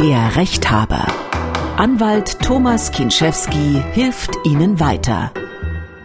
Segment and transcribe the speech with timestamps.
[0.00, 1.06] Der Rechthaber.
[1.76, 5.30] Anwalt Thomas Kinschewski hilft Ihnen weiter.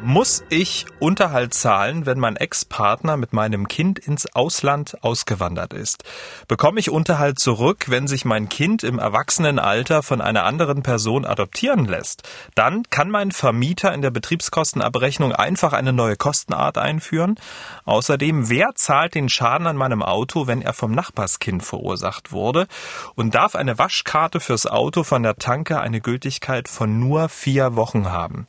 [0.07, 6.03] Muss ich Unterhalt zahlen, wenn mein Ex-Partner mit meinem Kind ins Ausland ausgewandert ist?
[6.47, 11.85] Bekomme ich Unterhalt zurück, wenn sich mein Kind im Erwachsenenalter von einer anderen Person adoptieren
[11.85, 12.21] lässt?
[12.53, 17.39] Dann kann mein Vermieter in der Betriebskostenabrechnung einfach eine neue Kostenart einführen.
[17.85, 22.67] Außerdem, wer zahlt den Schaden an meinem Auto, wenn er vom Nachbarskind verursacht wurde?
[23.15, 28.11] Und darf eine Waschkarte fürs Auto von der Tanke eine Gültigkeit von nur vier Wochen
[28.11, 28.45] haben?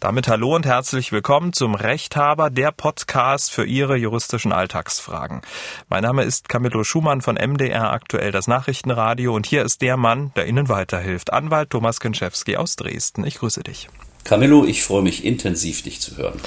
[0.00, 5.42] Damit hallo und herzlich willkommen zum Rechthaber, der Podcast für Ihre juristischen Alltagsfragen.
[5.90, 10.32] Mein Name ist Camillo Schumann von MDR aktuell das Nachrichtenradio und hier ist der Mann,
[10.36, 13.26] der Ihnen weiterhilft, Anwalt Thomas Kinczewski aus Dresden.
[13.26, 13.90] Ich grüße dich.
[14.24, 16.40] Camillo, ich freue mich intensiv, dich zu hören.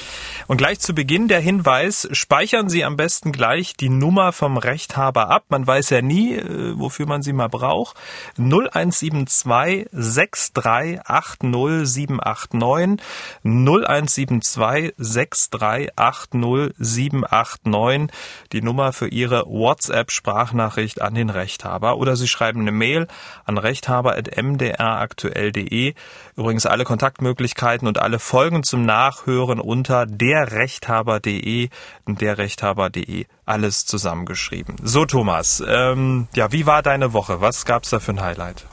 [0.46, 5.30] Und gleich zu Beginn der Hinweis, speichern Sie am besten gleich die Nummer vom Rechthaber
[5.30, 5.46] ab.
[5.48, 7.96] Man weiß ja nie, äh, wofür man sie mal braucht.
[8.36, 13.02] 0172 6380 789
[13.42, 18.14] 0172 6380 789
[18.52, 21.96] die Nummer für Ihre WhatsApp-Sprachnachricht an den Rechthaber.
[21.96, 23.06] Oder Sie schreiben eine Mail
[23.46, 25.94] an rechthaber.mdraktuell.de.
[26.36, 31.68] Übrigens alle Kontaktmöglichkeiten und alle Folgen zum Nachhören unter derrechthaber.de
[32.04, 33.26] und derrechthaber.de.
[33.46, 34.76] Alles zusammengeschrieben.
[34.82, 37.40] So, Thomas, ähm, ja, wie war deine Woche?
[37.40, 38.66] Was gab's da für ein Highlight?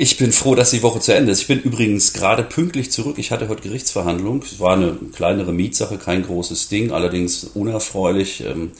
[0.00, 1.40] Ich bin froh, dass die Woche zu Ende ist.
[1.40, 3.18] Ich bin übrigens gerade pünktlich zurück.
[3.18, 4.42] Ich hatte heute Gerichtsverhandlung.
[4.42, 8.44] Es war eine kleinere Mietsache, kein großes Ding, allerdings unerfreulich.
[8.44, 8.70] Ähm,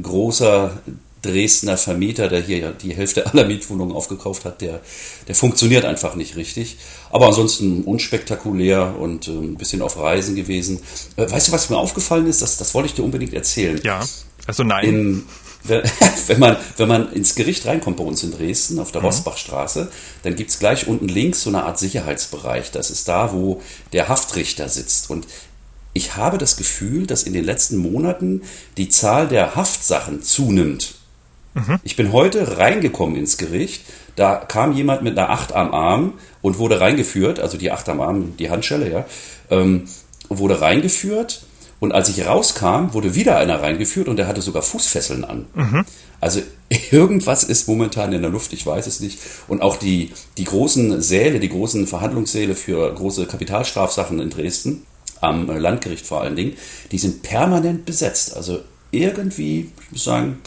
[0.00, 0.82] großer
[1.22, 4.80] Dresdner Vermieter, der hier ja die Hälfte aller Mietwohnungen aufgekauft hat, der,
[5.26, 6.76] der funktioniert einfach nicht richtig.
[7.10, 10.80] Aber ansonsten unspektakulär und äh, ein bisschen auf Reisen gewesen.
[11.16, 12.42] Äh, weißt du, was mir aufgefallen ist?
[12.42, 13.80] Das, das wollte ich dir unbedingt erzählen.
[13.82, 14.04] Ja,
[14.46, 14.84] also nein.
[14.84, 15.24] In,
[16.26, 19.06] wenn man, wenn man ins Gericht reinkommt bei uns in Dresden auf der mhm.
[19.06, 19.90] Rosbachstraße,
[20.22, 22.70] dann gibt's gleich unten links so eine Art Sicherheitsbereich.
[22.70, 25.10] Das ist da, wo der Haftrichter sitzt.
[25.10, 25.26] Und
[25.92, 28.42] ich habe das Gefühl, dass in den letzten Monaten
[28.76, 30.94] die Zahl der Haftsachen zunimmt.
[31.56, 31.80] Mhm.
[31.84, 33.82] Ich bin heute reingekommen ins Gericht.
[34.14, 38.00] Da kam jemand mit einer Acht am Arm und wurde reingeführt, also die Acht am
[38.00, 39.04] Arm, die Handschelle, ja,
[39.50, 39.88] ähm,
[40.28, 41.42] wurde reingeführt.
[41.80, 45.46] Und als ich rauskam, wurde wieder einer reingeführt und der hatte sogar Fußfesseln an.
[45.54, 45.84] Mhm.
[46.20, 46.40] Also
[46.90, 49.18] irgendwas ist momentan in der Luft, ich weiß es nicht.
[49.48, 54.86] Und auch die, die großen Säle, die großen Verhandlungssäle für große Kapitalstrafsachen in Dresden,
[55.20, 56.56] am Landgericht vor allen Dingen,
[56.92, 58.36] die sind permanent besetzt.
[58.36, 60.38] Also irgendwie, ich muss sagen,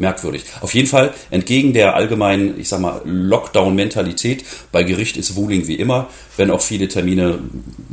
[0.00, 0.44] merkwürdig.
[0.60, 4.44] Auf jeden Fall entgegen der allgemeinen, ich sag mal, Lockdown-Mentalität.
[4.72, 7.38] Bei Gericht ist Wuling wie immer, wenn auch viele Termine,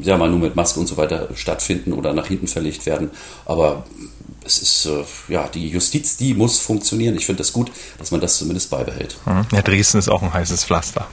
[0.02, 3.12] ja mal nur mit Maske und so weiter stattfinden oder nach hinten verlegt werden.
[3.46, 3.84] Aber
[4.46, 7.16] es ist, äh, ja, die Justiz, die muss funktionieren.
[7.18, 9.18] Ich finde es das gut, dass man das zumindest beibehält.
[9.26, 9.46] Mhm.
[9.52, 11.08] Ja, Dresden ist auch ein heißes Pflaster.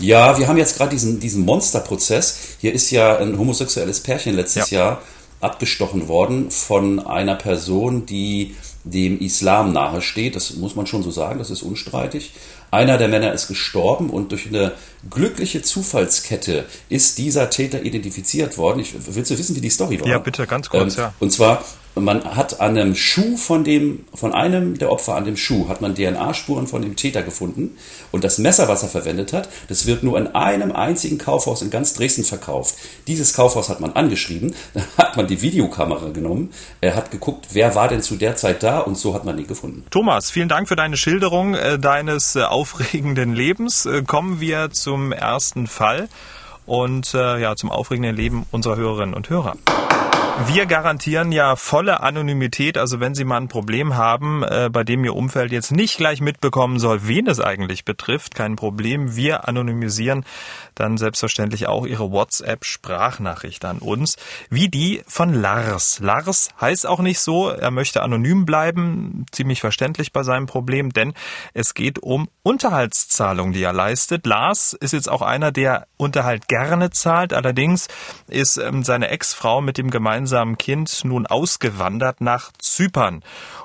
[0.00, 2.38] Ja, wir haben jetzt gerade diesen, diesen Monsterprozess.
[2.60, 4.78] Hier ist ja ein homosexuelles Pärchen letztes ja.
[4.78, 5.02] Jahr
[5.40, 10.36] abgestochen worden von einer Person, die dem Islam nahe steht.
[10.36, 12.32] Das muss man schon so sagen, das ist unstreitig.
[12.70, 14.72] Einer der Männer ist gestorben und durch eine
[15.08, 18.80] glückliche Zufallskette ist dieser Täter identifiziert worden.
[18.80, 20.06] Ich, willst du wissen, wie die Story war?
[20.06, 21.14] Ja, bitte, ganz kurz, ähm, ja.
[21.18, 21.64] Und zwar
[21.94, 25.80] man hat an einem Schuh von dem, von einem der Opfer an dem Schuh, hat
[25.80, 27.76] man DNA-Spuren von dem Täter gefunden.
[28.12, 31.70] Und das Messer, was er verwendet hat, das wird nur in einem einzigen Kaufhaus in
[31.70, 32.76] ganz Dresden verkauft.
[33.06, 37.74] Dieses Kaufhaus hat man angeschrieben, dann hat man die Videokamera genommen, er hat geguckt, wer
[37.74, 39.84] war denn zu der Zeit da und so hat man ihn gefunden.
[39.90, 43.86] Thomas, vielen Dank für deine Schilderung äh, deines äh, aufregenden Lebens.
[43.86, 46.08] Äh, kommen wir zum ersten Fall
[46.66, 49.56] und ja, zum aufregenden Leben unserer Hörerinnen und Hörer.
[50.46, 52.78] Wir garantieren ja volle Anonymität.
[52.78, 56.20] Also wenn Sie mal ein Problem haben, äh, bei dem Ihr Umfeld jetzt nicht gleich
[56.20, 59.16] mitbekommen soll, wen es eigentlich betrifft, kein Problem.
[59.16, 60.24] Wir anonymisieren
[60.74, 64.16] dann selbstverständlich auch Ihre WhatsApp-Sprachnachricht an uns,
[64.48, 66.00] wie die von Lars.
[66.00, 71.14] Lars heißt auch nicht so, er möchte anonym bleiben, ziemlich verständlich bei seinem Problem, denn
[71.54, 74.26] es geht um Unterhaltszahlung, die er leistet.
[74.26, 77.88] Lars ist jetzt auch einer, der Unterhalt gerne zahlt, allerdings
[78.28, 83.22] ist ähm, seine Ex-Frau mit dem gemeinsamen Kind nun ausgewandert nach Zypern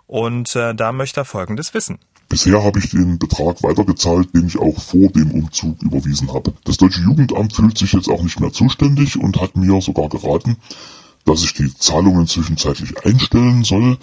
[0.08, 2.00] und äh, da möchte er Folgendes wissen.
[2.27, 6.54] Bisher habe ich den Betrag weitergezahlt, den ich auch vor dem Umzug überwiesen habe.
[6.63, 10.57] Das Deutsche Jugendamt fühlt sich jetzt auch nicht mehr zuständig und hat mir sogar geraten,
[11.25, 13.98] dass ich die Zahlungen zwischenzeitlich einstellen soll,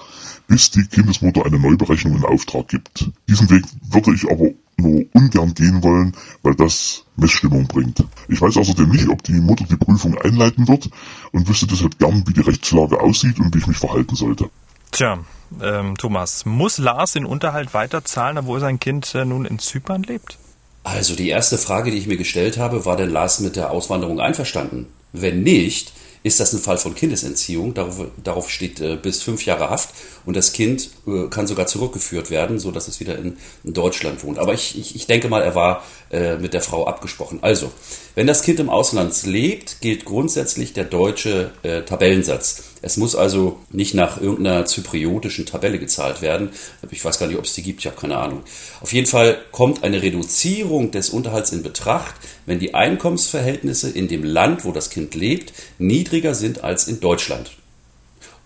[0.46, 3.10] bis die Kindesmutter eine Neuberechnung in Auftrag gibt.
[3.28, 8.04] Diesen Weg würde ich aber nur ungern gehen wollen, weil das Missstimmung bringt.
[8.28, 10.90] Ich weiß außerdem nicht, ob die Mutter die Prüfung einleiten wird
[11.32, 14.50] und wüsste deshalb gern, wie die Rechtslage aussieht und wie ich mich verhalten sollte.
[14.92, 15.24] Tja,
[15.62, 20.38] ähm, Thomas, muss Lars den Unterhalt weiterzahlen, obwohl sein Kind äh, nun in Zypern lebt?
[20.84, 24.20] Also die erste Frage, die ich mir gestellt habe, war denn Lars mit der Auswanderung
[24.20, 24.88] einverstanden?
[25.12, 25.92] Wenn nicht,
[26.24, 27.74] ist das ein Fall von Kindesentziehung.
[27.74, 29.94] Darauf, darauf steht äh, bis fünf Jahre Haft
[30.24, 34.22] und das Kind äh, kann sogar zurückgeführt werden, so dass es wieder in, in Deutschland
[34.22, 34.38] wohnt.
[34.38, 37.38] Aber ich, ich, ich, denke mal, er war äh, mit der Frau abgesprochen.
[37.42, 37.72] Also,
[38.14, 42.64] wenn das Kind im Ausland lebt, gilt grundsätzlich der deutsche äh, Tabellensatz.
[42.82, 46.50] Es muss also nicht nach irgendeiner zypriotischen Tabelle gezahlt werden.
[46.90, 48.42] Ich weiß gar nicht, ob es die gibt, ich habe keine Ahnung.
[48.80, 52.14] Auf jeden Fall kommt eine Reduzierung des Unterhalts in Betracht,
[52.44, 57.52] wenn die Einkommensverhältnisse in dem Land, wo das Kind lebt, niedriger sind als in Deutschland.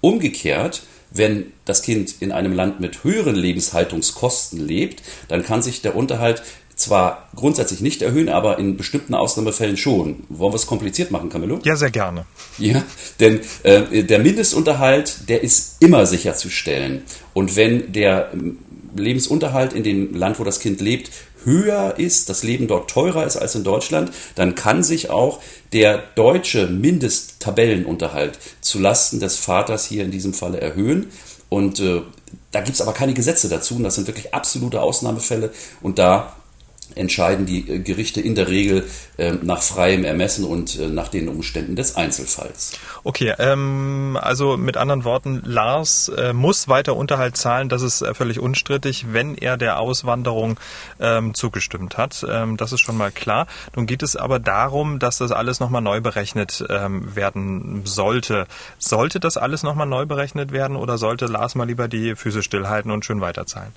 [0.02, 5.96] Umgekehrt, wenn das Kind in einem Land mit höheren Lebenshaltungskosten lebt, dann kann sich der
[5.96, 6.42] Unterhalt
[6.86, 10.24] zwar grundsätzlich nicht erhöhen, aber in bestimmten Ausnahmefällen schon.
[10.28, 11.58] Wollen wir es kompliziert machen, Camillo?
[11.64, 12.26] Ja, sehr gerne.
[12.58, 12.84] Ja,
[13.18, 17.02] denn äh, der Mindestunterhalt, der ist immer sicherzustellen.
[17.34, 18.30] Und wenn der
[18.96, 21.10] Lebensunterhalt in dem Land, wo das Kind lebt,
[21.44, 25.40] höher ist, das Leben dort teurer ist als in Deutschland, dann kann sich auch
[25.72, 31.06] der deutsche Mindesttabellenunterhalt zulasten des Vaters hier in diesem Falle erhöhen.
[31.48, 32.02] Und äh,
[32.52, 33.76] da gibt es aber keine Gesetze dazu.
[33.76, 35.50] Und das sind wirklich absolute Ausnahmefälle.
[35.82, 36.36] Und da
[36.94, 38.84] entscheiden die äh, Gerichte in der Regel
[39.16, 42.72] äh, nach freiem Ermessen und äh, nach den Umständen des Einzelfalls.
[43.04, 48.14] Okay, ähm, also mit anderen Worten, Lars äh, muss weiter Unterhalt zahlen, das ist äh,
[48.14, 50.58] völlig unstrittig, wenn er der Auswanderung
[51.00, 52.24] ähm, zugestimmt hat.
[52.28, 53.46] Ähm, das ist schon mal klar.
[53.74, 58.46] Nun geht es aber darum, dass das alles nochmal neu berechnet ähm, werden sollte.
[58.78, 62.90] Sollte das alles nochmal neu berechnet werden oder sollte Lars mal lieber die Füße stillhalten
[62.90, 63.72] und schön weiterzahlen?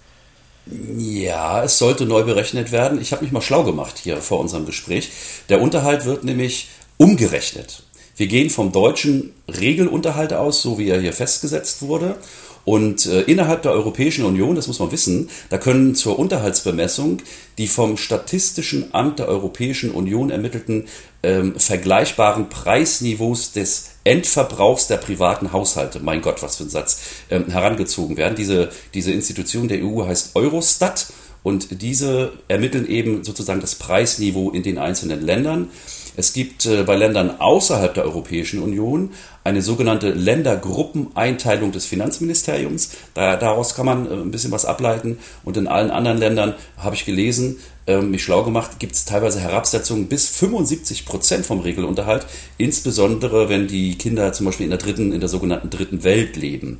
[0.97, 3.01] Ja, es sollte neu berechnet werden.
[3.01, 5.09] Ich habe mich mal schlau gemacht hier vor unserem Gespräch.
[5.49, 7.83] Der Unterhalt wird nämlich umgerechnet.
[8.15, 12.17] Wir gehen vom deutschen Regelunterhalt aus, so wie er hier festgesetzt wurde.
[12.65, 17.21] Und äh, innerhalb der Europäischen Union, das muss man wissen, da können zur Unterhaltsbemessung
[17.57, 20.85] die vom Statistischen Amt der Europäischen Union ermittelten
[21.23, 27.45] ähm, vergleichbaren Preisniveaus des Endverbrauchs der privaten Haushalte, mein Gott, was für ein Satz, ähm,
[27.47, 28.35] herangezogen werden.
[28.35, 31.07] Diese, diese Institution der EU heißt Eurostat
[31.43, 35.69] und diese ermitteln eben sozusagen das Preisniveau in den einzelnen Ländern.
[36.17, 39.11] Es gibt äh, bei Ländern außerhalb der Europäischen Union
[39.43, 42.91] eine sogenannte Ländergruppeneinteilung des Finanzministeriums.
[43.13, 45.19] Da, daraus kann man äh, ein bisschen was ableiten.
[45.43, 47.57] Und in allen anderen Ländern habe ich gelesen,
[47.89, 52.27] äh, mich schlau gemacht, gibt es teilweise Herabsetzungen bis 75 Prozent vom Regelunterhalt,
[52.57, 56.79] insbesondere wenn die Kinder zum Beispiel in der dritten, in der sogenannten dritten Welt leben.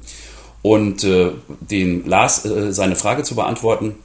[0.61, 3.95] Und äh, den Lars äh, seine Frage zu beantworten,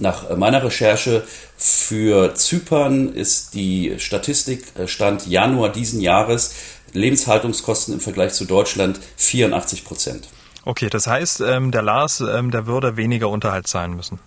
[0.00, 1.24] nach meiner Recherche
[1.56, 6.54] für Zypern ist die Statistik äh, Stand Januar diesen Jahres
[6.94, 10.28] Lebenshaltungskosten im Vergleich zu Deutschland 84 Prozent.
[10.64, 14.18] Okay, das heißt, ähm, der Lars, ähm, der würde weniger Unterhalt zahlen müssen.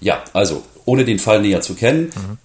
[0.00, 2.38] Ja, also ohne den Fall näher zu kennen, mhm.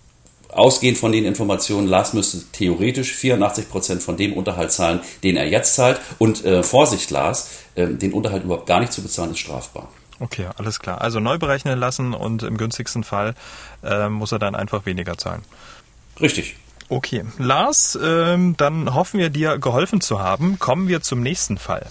[0.51, 5.47] ausgehend von den Informationen, Lars müsste theoretisch 84 Prozent von dem Unterhalt zahlen, den er
[5.47, 5.99] jetzt zahlt.
[6.17, 9.89] Und äh, Vorsicht, Lars, äh, den Unterhalt überhaupt gar nicht zu bezahlen, ist strafbar.
[10.19, 11.01] Okay, alles klar.
[11.01, 13.35] Also neu berechnen lassen und im günstigsten Fall
[13.83, 15.43] äh, muss er dann einfach weniger zahlen.
[16.19, 16.55] Richtig.
[16.89, 20.57] Okay, Lars, ähm, dann hoffen wir dir geholfen zu haben.
[20.57, 21.85] Kommen wir zum nächsten Fall.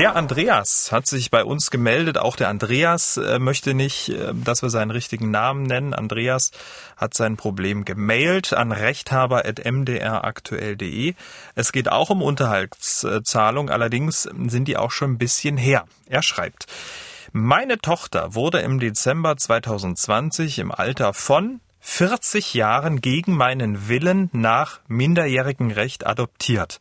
[0.00, 2.16] Der Andreas hat sich bei uns gemeldet.
[2.16, 5.92] Auch der Andreas äh, möchte nicht, äh, dass wir seinen richtigen Namen nennen.
[5.92, 6.52] Andreas
[6.96, 11.12] hat sein Problem gemailt an rechthaber.mdraktuell.de.
[11.54, 15.84] Es geht auch um Unterhaltszahlung, allerdings sind die auch schon ein bisschen her.
[16.06, 16.66] Er schreibt,
[17.32, 24.80] meine Tochter wurde im Dezember 2020 im Alter von 40 Jahren gegen meinen Willen nach
[24.88, 26.80] minderjährigem Recht adoptiert.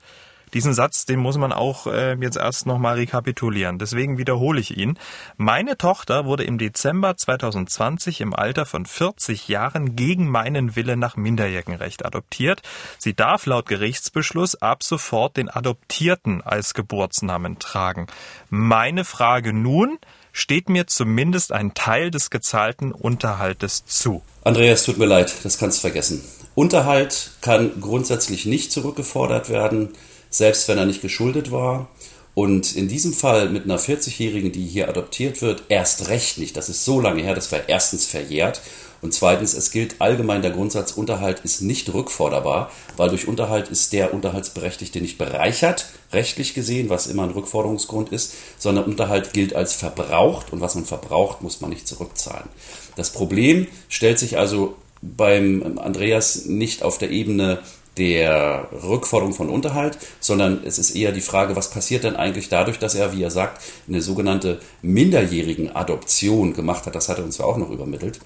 [0.54, 3.80] Diesen Satz, den muss man auch äh, jetzt erst nochmal rekapitulieren.
[3.80, 4.98] Deswegen wiederhole ich ihn.
[5.38, 11.16] Meine Tochter wurde im Dezember 2020 im Alter von 40 Jahren gegen meinen Willen nach
[11.16, 12.62] Minderjährigenrecht adoptiert.
[12.98, 18.08] Sie darf laut Gerichtsbeschluss ab sofort den Adoptierten als Geburtsnamen tragen.
[18.50, 20.00] Meine Frage nun,
[20.32, 24.22] steht mir zumindest ein Teil des gezahlten Unterhaltes zu.
[24.44, 26.24] Andreas, tut mir leid, das kannst du vergessen.
[26.56, 29.90] Unterhalt kann grundsätzlich nicht zurückgefordert werden,
[30.30, 31.90] selbst wenn er nicht geschuldet war.
[32.36, 36.56] Und in diesem Fall mit einer 40-Jährigen, die hier adoptiert wird, erst recht nicht.
[36.56, 38.62] Das ist so lange her, das war erstens verjährt.
[39.02, 43.94] Und zweitens, es gilt allgemein der Grundsatz, Unterhalt ist nicht rückforderbar, weil durch Unterhalt ist
[43.94, 49.74] der Unterhaltsberechtigte nicht bereichert, rechtlich gesehen, was immer ein Rückforderungsgrund ist, sondern Unterhalt gilt als
[49.74, 52.50] verbraucht und was man verbraucht, muss man nicht zurückzahlen.
[52.96, 57.60] Das Problem stellt sich also beim Andreas nicht auf der Ebene
[58.00, 62.80] der Rückforderung von Unterhalt, sondern es ist eher die Frage, was passiert denn eigentlich dadurch,
[62.80, 66.96] dass er, wie er sagt, eine sogenannte minderjährigen Adoption gemacht hat.
[66.96, 68.20] Das hat er uns ja auch noch übermittelt.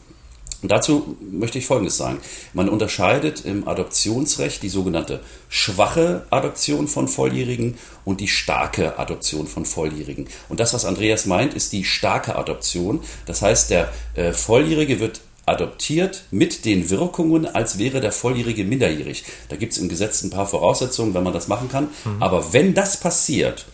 [0.62, 2.20] Und dazu möchte ich Folgendes sagen.
[2.54, 9.66] Man unterscheidet im Adoptionsrecht die sogenannte schwache Adoption von Volljährigen und die starke Adoption von
[9.66, 10.30] Volljährigen.
[10.48, 13.02] Und das, was Andreas meint, ist die starke Adoption.
[13.26, 19.24] Das heißt, der äh, Volljährige wird adoptiert mit den Wirkungen, als wäre der Volljährige minderjährig.
[19.50, 21.90] Da gibt es im Gesetz ein paar Voraussetzungen, wenn man das machen kann.
[22.06, 22.24] Mhm.
[22.24, 23.66] Aber wenn das passiert,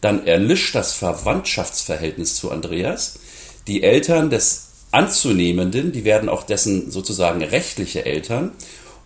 [0.00, 3.18] dann erlischt das Verwandtschaftsverhältnis zu Andreas.
[3.66, 8.52] Die Eltern des Anzunehmenden, die werden auch dessen sozusagen rechtliche Eltern.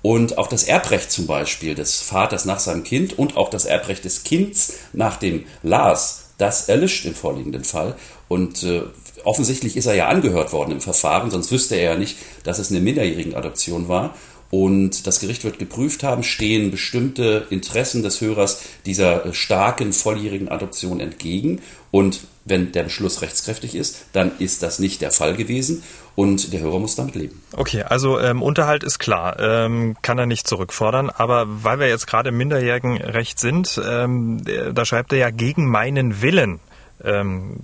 [0.02, 4.04] Und auch das Erbrecht zum Beispiel des Vaters nach seinem Kind und auch das Erbrecht
[4.04, 7.94] des Kindes nach dem Lars, das erlischt im vorliegenden Fall.
[8.26, 8.82] Und äh,
[9.24, 12.70] offensichtlich ist er ja angehört worden im Verfahren, sonst wüsste er ja nicht, dass es
[12.70, 14.14] eine minderjährige Adoption war.
[14.50, 21.00] Und das Gericht wird geprüft haben, stehen bestimmte Interessen des Hörers dieser starken volljährigen Adoption
[21.00, 21.62] entgegen.
[21.90, 25.82] Und wenn der Beschluss rechtskräftig ist, dann ist das nicht der Fall gewesen
[26.16, 27.40] und der Hörer muss damit leben.
[27.56, 32.06] Okay, also ähm, Unterhalt ist klar, ähm, kann er nicht zurückfordern, aber weil wir jetzt
[32.06, 34.42] gerade im Minderjährigenrecht sind, ähm,
[34.74, 36.60] da schreibt er ja gegen meinen Willen
[37.04, 37.56] ähm,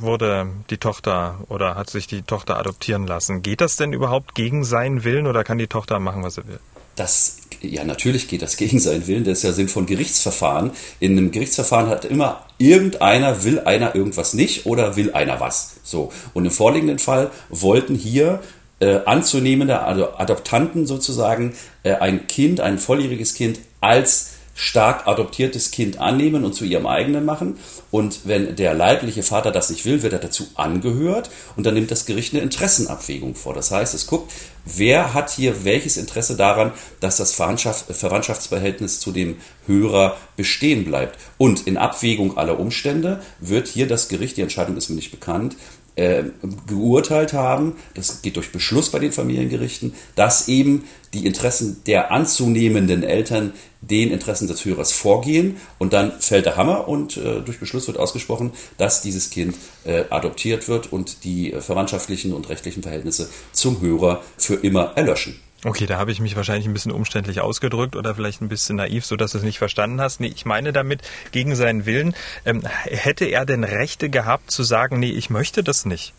[0.00, 3.42] wurde die Tochter oder hat sich die Tochter adoptieren lassen.
[3.42, 6.58] Geht das denn überhaupt gegen seinen Willen oder kann die Tochter machen, was sie will?
[6.96, 9.24] Das, ja, natürlich geht das gegen seinen Willen.
[9.24, 10.70] Das ist ja Sinn von Gerichtsverfahren.
[10.98, 15.76] In einem Gerichtsverfahren hat immer irgendeiner, will einer irgendwas nicht oder will einer was.
[15.82, 16.10] So.
[16.32, 18.40] Und im vorliegenden Fall wollten hier
[18.80, 26.42] äh, anzunehmende Adoptanten sozusagen äh, ein Kind, ein volljähriges Kind als stark adoptiertes Kind annehmen
[26.44, 27.58] und zu ihrem eigenen machen.
[27.90, 31.90] Und wenn der leibliche Vater das nicht will, wird er dazu angehört und dann nimmt
[31.90, 33.52] das Gericht eine Interessenabwägung vor.
[33.52, 34.32] Das heißt, es guckt,
[34.64, 39.36] wer hat hier welches Interesse daran, dass das Verwandtschaftsverhältnis zu dem
[39.66, 41.18] Hörer bestehen bleibt.
[41.36, 45.56] Und in Abwägung aller Umstände wird hier das Gericht, die Entscheidung ist mir nicht bekannt,
[45.96, 46.24] äh,
[46.66, 50.84] geurteilt haben, das geht durch Beschluss bei den Familiengerichten, dass eben
[51.14, 56.88] die Interessen der anzunehmenden Eltern den Interessen des Hörers vorgehen und dann fällt der Hammer
[56.88, 61.60] und äh, durch Beschluss wird ausgesprochen, dass dieses Kind äh, adoptiert wird und die äh,
[61.60, 65.40] verwandtschaftlichen und rechtlichen Verhältnisse zum Hörer für immer erlöschen.
[65.64, 69.06] Okay, da habe ich mich wahrscheinlich ein bisschen umständlich ausgedrückt oder vielleicht ein bisschen naiv,
[69.06, 70.20] so dass du es nicht verstanden hast.
[70.20, 71.00] Nee, ich meine damit,
[71.32, 75.86] gegen seinen Willen, ähm, hätte er denn Rechte gehabt zu sagen, nee, ich möchte das
[75.86, 76.12] nicht?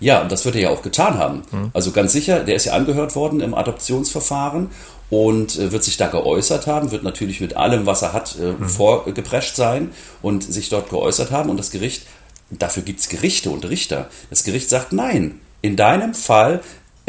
[0.00, 1.42] Ja, und das wird er ja auch getan haben.
[1.50, 1.70] Hm.
[1.72, 4.70] Also ganz sicher, der ist ja angehört worden im Adoptionsverfahren
[5.10, 8.54] und äh, wird sich da geäußert haben, wird natürlich mit allem, was er hat, äh,
[8.58, 8.68] hm.
[8.68, 11.50] vorgeprescht sein und sich dort geäußert haben.
[11.50, 12.06] Und das Gericht,
[12.50, 14.08] dafür gibt's Gerichte und Richter.
[14.30, 16.60] Das Gericht sagt, nein, in deinem Fall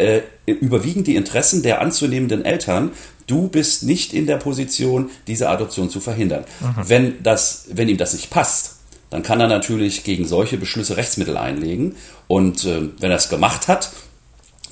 [0.01, 2.91] äh, überwiegen die Interessen der anzunehmenden Eltern.
[3.27, 6.45] Du bist nicht in der Position, diese Adoption zu verhindern.
[6.59, 6.89] Mhm.
[6.89, 8.77] Wenn, das, wenn ihm das nicht passt,
[9.09, 11.95] dann kann er natürlich gegen solche Beschlüsse Rechtsmittel einlegen.
[12.27, 13.91] Und äh, wenn er es gemacht hat,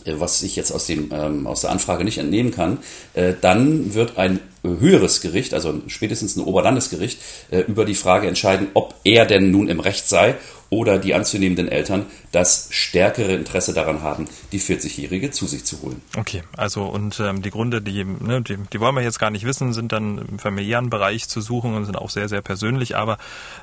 [0.06, 2.80] äh, was ich jetzt aus, dem, ähm, aus der Anfrage nicht entnehmen kann,
[3.14, 7.20] äh, dann wird ein höheres Gericht, also spätestens ein Oberlandesgericht,
[7.52, 10.36] äh, über die Frage entscheiden, ob er denn nun im Recht sei
[10.70, 16.02] oder die anzunehmenden Eltern das stärkere Interesse daran haben, die 40-Jährige zu sich zu holen.
[16.16, 19.46] Okay, also und ähm, die Gründe, die, ne, die, die wollen wir jetzt gar nicht
[19.46, 22.96] wissen, sind dann im familiären Bereich zu suchen und sind auch sehr, sehr persönlich.
[22.96, 23.18] Aber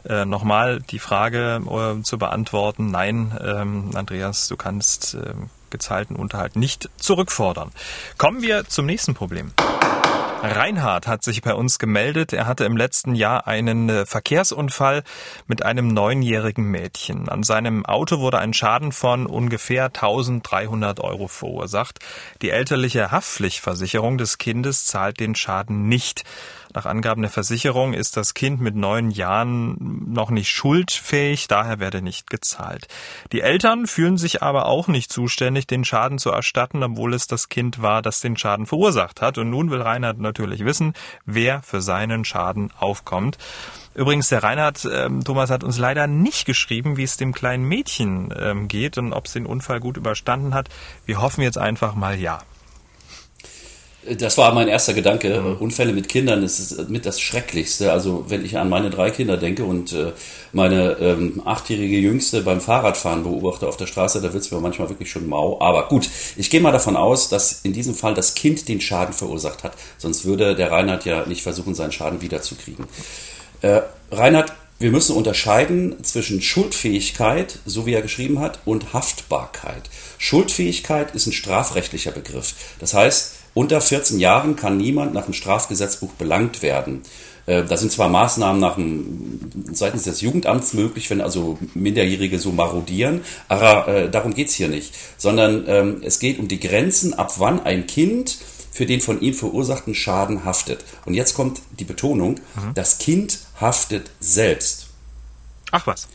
[0.08, 5.34] äh, nochmal die Frage äh, zu beantworten, nein, ähm, Andreas, du kannst äh,
[5.70, 7.70] gezahlten Unterhalt nicht zurückfordern.
[8.18, 9.52] Kommen wir zum nächsten Problem.
[10.42, 12.32] Reinhard hat sich bei uns gemeldet.
[12.32, 15.02] Er hatte im letzten Jahr einen äh, Verkehrsunfall
[15.46, 17.28] mit einem neunjährigen Mädchen.
[17.28, 22.00] An seinem Auto wurde ein Schaden von ungefähr 1300 Euro verursacht.
[22.42, 26.24] Die elterliche Haftpflichtversicherung des Kindes zahlt den Schaden nicht.
[26.76, 32.02] Nach Angaben der Versicherung ist das Kind mit neun Jahren noch nicht schuldfähig, daher werde
[32.02, 32.86] nicht gezahlt.
[33.32, 37.48] Die Eltern fühlen sich aber auch nicht zuständig, den Schaden zu erstatten, obwohl es das
[37.48, 39.38] Kind war, das den Schaden verursacht hat.
[39.38, 40.92] Und nun will Reinhard natürlich wissen,
[41.24, 43.38] wer für seinen Schaden aufkommt.
[43.94, 48.34] Übrigens, der Reinhard ähm, Thomas hat uns leider nicht geschrieben, wie es dem kleinen Mädchen
[48.38, 50.68] ähm, geht und ob es den Unfall gut überstanden hat.
[51.06, 52.40] Wir hoffen jetzt einfach mal ja.
[54.18, 55.40] Das war mein erster Gedanke.
[55.40, 55.56] Mhm.
[55.56, 57.92] Unfälle mit Kindern ist mit das Schrecklichste.
[57.92, 60.12] Also wenn ich an meine drei Kinder denke und äh,
[60.52, 64.88] meine ähm, achtjährige Jüngste beim Fahrradfahren beobachte auf der Straße, da wird es mir manchmal
[64.88, 65.60] wirklich schon mau.
[65.60, 69.14] Aber gut, ich gehe mal davon aus, dass in diesem Fall das Kind den Schaden
[69.14, 69.72] verursacht hat.
[69.98, 72.86] Sonst würde der Reinhard ja nicht versuchen, seinen Schaden wiederzukriegen.
[73.62, 73.80] Äh,
[74.12, 79.88] Reinhard, wir müssen unterscheiden zwischen Schuldfähigkeit, so wie er geschrieben hat, und Haftbarkeit.
[80.18, 82.54] Schuldfähigkeit ist ein strafrechtlicher Begriff.
[82.78, 87.00] Das heißt, Unter 14 Jahren kann niemand nach dem Strafgesetzbuch belangt werden.
[87.46, 89.40] Äh, da sind zwar Maßnahmen nach dem,
[89.72, 94.92] seitens des Jugendamts möglich, wenn also Minderjährige so marodieren, aber äh, darum geht's hier nicht,
[95.16, 98.36] sondern ähm, es geht um die Grenzen, ab wann ein Kind
[98.70, 100.84] für den von ihm verursachten Schaden haftet.
[101.06, 102.74] Und jetzt kommt die Betonung, mhm.
[102.74, 104.88] das Kind haftet selbst.
[105.70, 106.08] Ach was.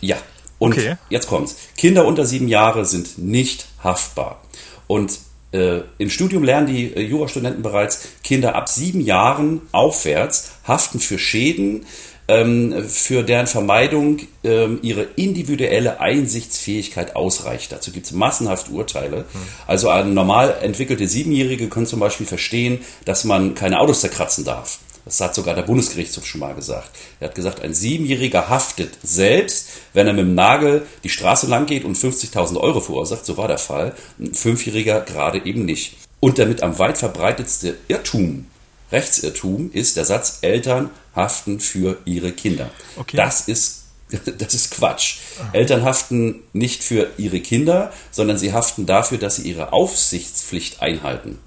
[0.00, 0.16] Ja.
[0.58, 0.96] Und okay.
[1.10, 1.56] jetzt kommt's.
[1.76, 4.40] Kinder unter sieben Jahre sind nicht haftbar.
[4.86, 5.18] Und
[5.52, 11.18] äh, Im Studium lernen die äh, Jurastudenten bereits, Kinder ab sieben Jahren aufwärts haften für
[11.18, 11.86] Schäden,
[12.28, 17.72] ähm, für deren Vermeidung ähm, ihre individuelle Einsichtsfähigkeit ausreicht.
[17.72, 19.18] Dazu gibt es massenhaft Urteile.
[19.32, 19.38] Mhm.
[19.66, 24.78] Also eine normal entwickelte Siebenjährige können zum Beispiel verstehen, dass man keine Autos zerkratzen darf.
[25.04, 26.90] Das hat sogar der Bundesgerichtshof schon mal gesagt.
[27.20, 31.66] Er hat gesagt, ein Siebenjähriger haftet selbst, wenn er mit dem Nagel die Straße lang
[31.66, 33.24] geht und 50.000 Euro verursacht.
[33.24, 33.94] So war der Fall.
[34.18, 35.96] Ein Fünfjähriger gerade eben nicht.
[36.20, 38.46] Und damit am weit verbreitetste Irrtum,
[38.92, 42.70] Rechtsirrtum, ist der Satz, Eltern haften für ihre Kinder.
[42.96, 43.16] Okay.
[43.16, 43.80] Das ist
[44.38, 45.18] das ist Quatsch.
[45.52, 51.38] Eltern haften nicht für ihre Kinder, sondern sie haften dafür, dass sie ihre Aufsichtspflicht einhalten.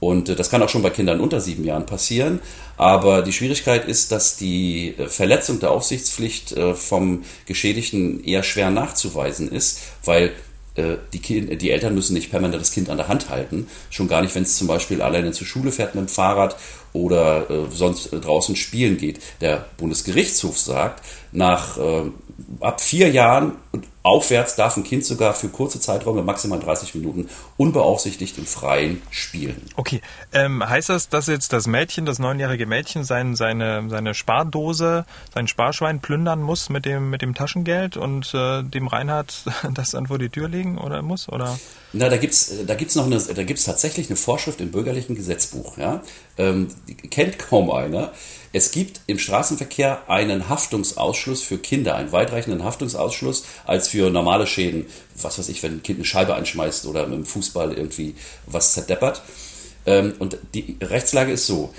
[0.00, 2.40] Und äh, das kann auch schon bei Kindern unter sieben Jahren passieren.
[2.76, 8.70] Aber die Schwierigkeit ist, dass die äh, Verletzung der Aufsichtspflicht äh, vom Geschädigten eher schwer
[8.70, 10.32] nachzuweisen ist, weil
[11.12, 13.66] die, kind, die Eltern müssen nicht permanent das Kind an der Hand halten.
[13.90, 16.56] Schon gar nicht, wenn es zum Beispiel alleine zur Schule fährt mit dem Fahrrad
[16.92, 19.20] oder äh, sonst draußen spielen geht.
[19.40, 22.10] Der Bundesgerichtshof sagt, nach äh,
[22.60, 23.52] ab vier Jahren
[24.02, 29.62] aufwärts darf ein Kind sogar für kurze Zeiträume, maximal 30 Minuten, unbeaufsichtigt im Freien spielen.
[29.76, 30.00] Okay,
[30.32, 35.04] ähm, heißt das, dass jetzt das Mädchen, das neunjährige Mädchen, sein, seine, seine Spardose,
[35.34, 39.44] sein Sparschwein plündern muss mit dem, mit dem Taschengeld und äh, dem Reinhard
[39.74, 41.28] das dann vor die Tür legen oder muss?
[41.28, 41.58] Oder?
[41.92, 45.76] Na, da gibt's da gibt's noch eine, da gibt's tatsächlich eine Vorschrift im bürgerlichen Gesetzbuch.
[45.76, 46.02] Ja?
[46.38, 46.68] Ähm,
[47.10, 48.12] kennt kaum einer.
[48.52, 54.86] Es gibt im Straßenverkehr einen Haftungsausschluss für Kinder, einen weitreichenden Haftungsausschluss als für normale Schäden.
[55.20, 58.14] Was weiß ich, wenn ein Kind eine Scheibe einschmeißt oder mit dem Fußball irgendwie
[58.46, 59.22] was zerdeppert.
[59.86, 61.74] Ähm, und die Rechtslage ist so: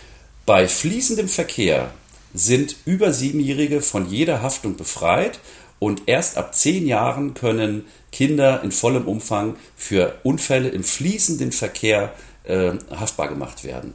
[0.45, 1.91] Bei fließendem Verkehr
[2.33, 5.39] sind über Siebenjährige von jeder Haftung befreit
[5.81, 12.13] und erst ab zehn Jahren können Kinder in vollem Umfang für Unfälle im fließenden Verkehr
[12.43, 13.93] äh, haftbar gemacht werden.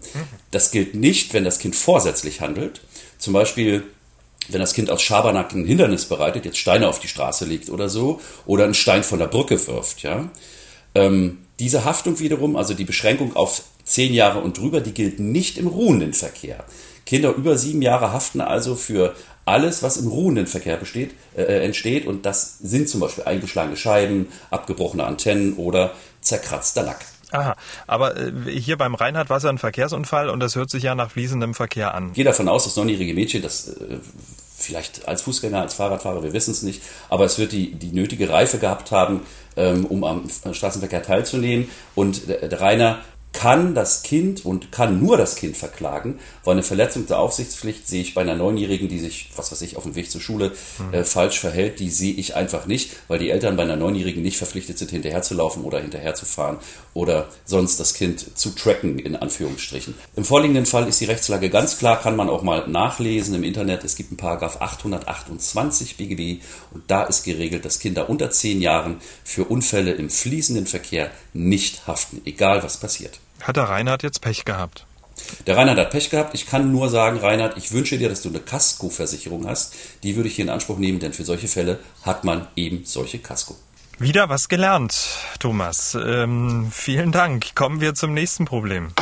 [0.51, 2.81] Das gilt nicht, wenn das Kind vorsätzlich handelt.
[3.19, 3.85] Zum Beispiel,
[4.49, 7.89] wenn das Kind aus Schabernack ein Hindernis bereitet, jetzt Steine auf die Straße legt oder
[7.89, 10.03] so, oder einen Stein von der Brücke wirft.
[10.03, 10.29] Ja?
[10.97, 15.57] Ähm, diese Haftung wiederum, also die Beschränkung auf zehn Jahre und drüber, die gilt nicht
[15.57, 16.65] im ruhenden Verkehr.
[17.05, 19.15] Kinder über sieben Jahre haften also für
[19.47, 22.07] alles, was im ruhenden Verkehr besteht, äh, äh, entsteht.
[22.07, 27.07] Und das sind zum Beispiel eingeschlagene Scheiben, abgebrochene Antennen oder zerkratzter Lack.
[27.31, 27.57] Aha,
[27.87, 30.95] aber äh, hier beim Reinhard war es ja ein Verkehrsunfall und das hört sich ja
[30.95, 32.09] nach fließendem Verkehr an.
[32.09, 33.99] Ich gehe davon aus, das neunjährige Mädchen, das äh,
[34.57, 38.31] vielleicht als Fußgänger, als Fahrradfahrer, wir wissen es nicht, aber es wird die, die nötige
[38.31, 39.23] Reife gehabt haben,
[39.57, 41.69] ähm, um am Straßenverkehr teilzunehmen.
[41.95, 43.01] Und der, der Rainer
[43.37, 48.01] kann das Kind und kann nur das Kind verklagen, weil eine Verletzung der Aufsichtspflicht sehe
[48.01, 50.53] ich bei einer Neunjährigen, die sich, was weiß ich, auf dem Weg zur Schule
[50.91, 54.39] äh, falsch verhält, die sehe ich einfach nicht, weil die Eltern bei einer Neunjährigen nicht
[54.39, 56.57] verpflichtet sind, hinterherzulaufen oder hinterherzufahren
[56.95, 59.95] oder sonst das Kind zu tracken, in Anführungsstrichen.
[60.17, 63.85] Im vorliegenden Fall ist die Rechtslage ganz klar, kann man auch mal nachlesen im Internet.
[63.85, 68.97] Es gibt einen Paragraph 828 BGB und da ist geregelt, dass Kinder unter zehn Jahren
[69.25, 73.21] für Unfälle im fließenden Verkehr nicht haften, egal was passiert.
[73.43, 74.87] Hat der Reinhard jetzt Pech gehabt?
[75.47, 76.35] Der Reinhard hat Pech gehabt.
[76.35, 79.75] Ich kann nur sagen, Reinhard, ich wünsche dir, dass du eine Casco-Versicherung hast.
[80.03, 83.19] Die würde ich hier in Anspruch nehmen, denn für solche Fälle hat man eben solche
[83.19, 83.57] Casco.
[83.99, 85.95] Wieder was gelernt, Thomas.
[85.95, 87.55] Ähm, vielen Dank.
[87.55, 88.93] Kommen wir zum nächsten Problem.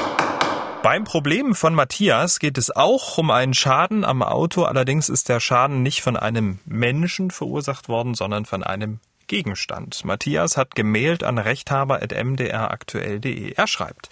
[0.85, 4.65] Beim Problem von Matthias geht es auch um einen Schaden am Auto.
[4.65, 10.05] Allerdings ist der Schaden nicht von einem Menschen verursacht worden, sondern von einem Gegenstand.
[10.05, 13.53] Matthias hat gemailt an rechthaber.mdraktuell.de.
[13.53, 14.09] Er schreibt,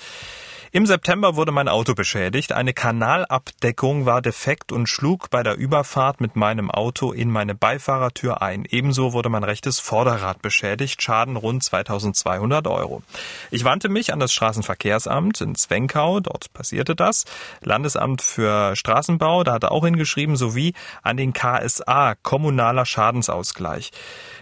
[0.74, 2.52] im September wurde mein Auto beschädigt.
[2.52, 8.40] Eine Kanalabdeckung war defekt und schlug bei der Überfahrt mit meinem Auto in meine Beifahrertür
[8.40, 8.64] ein.
[8.66, 11.02] Ebenso wurde mein rechtes Vorderrad beschädigt.
[11.02, 13.02] Schaden rund 2200 Euro.
[13.50, 16.20] Ich wandte mich an das Straßenverkehrsamt in Zwenkau.
[16.20, 17.26] Dort passierte das.
[17.60, 23.90] Landesamt für Straßenbau, da hat er auch hingeschrieben, sowie an den KSA, kommunaler Schadensausgleich.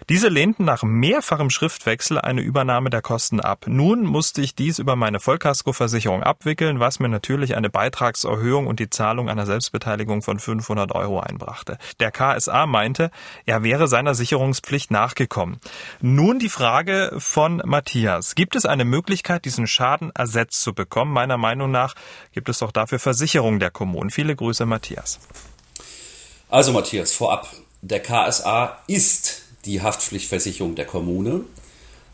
[0.09, 3.65] Diese lehnten nach mehrfachem Schriftwechsel eine Übernahme der Kosten ab.
[3.67, 8.81] Nun musste ich dies über meine Vollkaskoversicherung Versicherung abwickeln, was mir natürlich eine Beitragserhöhung und
[8.81, 11.79] die Zahlung einer Selbstbeteiligung von 500 Euro einbrachte.
[11.99, 13.11] Der KSA meinte,
[13.47, 15.61] er wäre seiner Sicherungspflicht nachgekommen.
[16.01, 18.35] Nun die Frage von Matthias.
[18.35, 21.13] Gibt es eine Möglichkeit, diesen Schaden ersetzt zu bekommen?
[21.13, 21.95] Meiner Meinung nach
[22.33, 24.11] gibt es doch dafür Versicherungen der Kommunen.
[24.11, 25.19] Viele Grüße, Matthias.
[26.49, 27.49] Also Matthias, vorab,
[27.83, 31.45] der KSA ist die Haftpflichtversicherung der Kommune.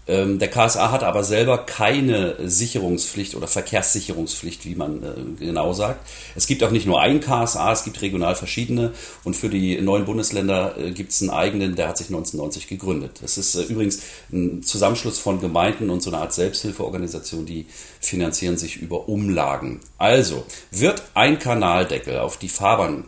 [0.08, 6.06] Ähm, der KSA hat aber selber keine Sicherungspflicht oder Verkehrssicherungspflicht, wie man äh, genau sagt.
[6.36, 8.92] Es gibt auch nicht nur einen KSA, es gibt regional verschiedene
[9.24, 13.18] und für die neuen Bundesländer äh, gibt es einen eigenen, der hat sich 1990 gegründet.
[13.20, 14.00] Das ist äh, übrigens
[14.32, 17.66] ein Zusammenschluss von Gemeinden und so eine Art Selbsthilfeorganisation, die
[18.00, 19.80] finanzieren sich über Umlagen.
[19.98, 23.04] Also wird ein Kanaldeckel auf die Fahrbahn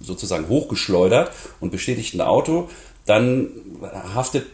[0.00, 2.68] sozusagen hochgeschleudert und bestätigt ein Auto,
[3.06, 3.50] dann
[4.14, 4.46] haftet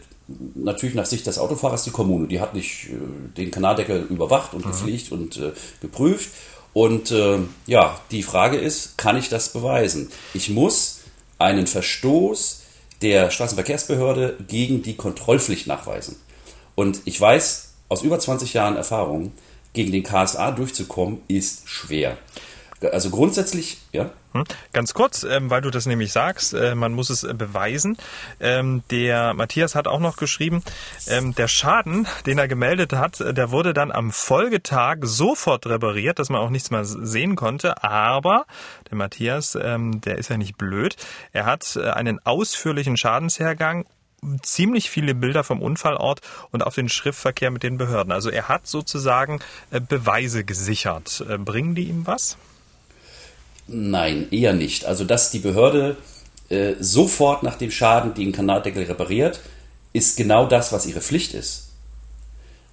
[0.55, 2.27] natürlich nach Sicht des Autofahrers die Kommune.
[2.27, 4.69] Die hat nicht äh, den Kanaldeckel überwacht und mhm.
[4.69, 6.29] gepflegt und äh, geprüft.
[6.73, 10.09] Und äh, ja, die Frage ist, kann ich das beweisen?
[10.33, 11.01] Ich muss
[11.37, 12.61] einen Verstoß
[13.01, 16.15] der Straßenverkehrsbehörde gegen die Kontrollpflicht nachweisen.
[16.75, 19.33] Und ich weiß aus über 20 Jahren Erfahrung,
[19.73, 22.17] gegen den KSA durchzukommen, ist schwer.
[22.81, 24.11] Also grundsätzlich, ja.
[24.33, 24.45] Hm?
[24.71, 27.97] Ganz kurz, ähm, weil du das nämlich sagst, äh, man muss es äh, beweisen.
[28.39, 30.63] Ähm, der Matthias hat auch noch geschrieben,
[31.07, 36.19] ähm, der Schaden, den er gemeldet hat, äh, der wurde dann am Folgetag sofort repariert,
[36.19, 37.83] dass man auch nichts mehr sehen konnte.
[37.83, 38.45] Aber
[38.89, 40.95] der Matthias, ähm, der ist ja nicht blöd.
[41.33, 43.85] Er hat äh, einen ausführlichen Schadenshergang
[44.43, 48.11] ziemlich viele Bilder vom Unfallort und auf den Schriftverkehr mit den Behörden.
[48.11, 49.39] Also er hat sozusagen
[49.71, 51.25] äh, Beweise gesichert.
[51.27, 52.37] Äh, bringen die ihm was?
[53.73, 54.85] Nein, eher nicht.
[54.85, 55.95] Also, dass die Behörde
[56.49, 59.39] äh, sofort nach dem Schaden den Kanaldeckel repariert,
[59.93, 61.69] ist genau das, was ihre Pflicht ist.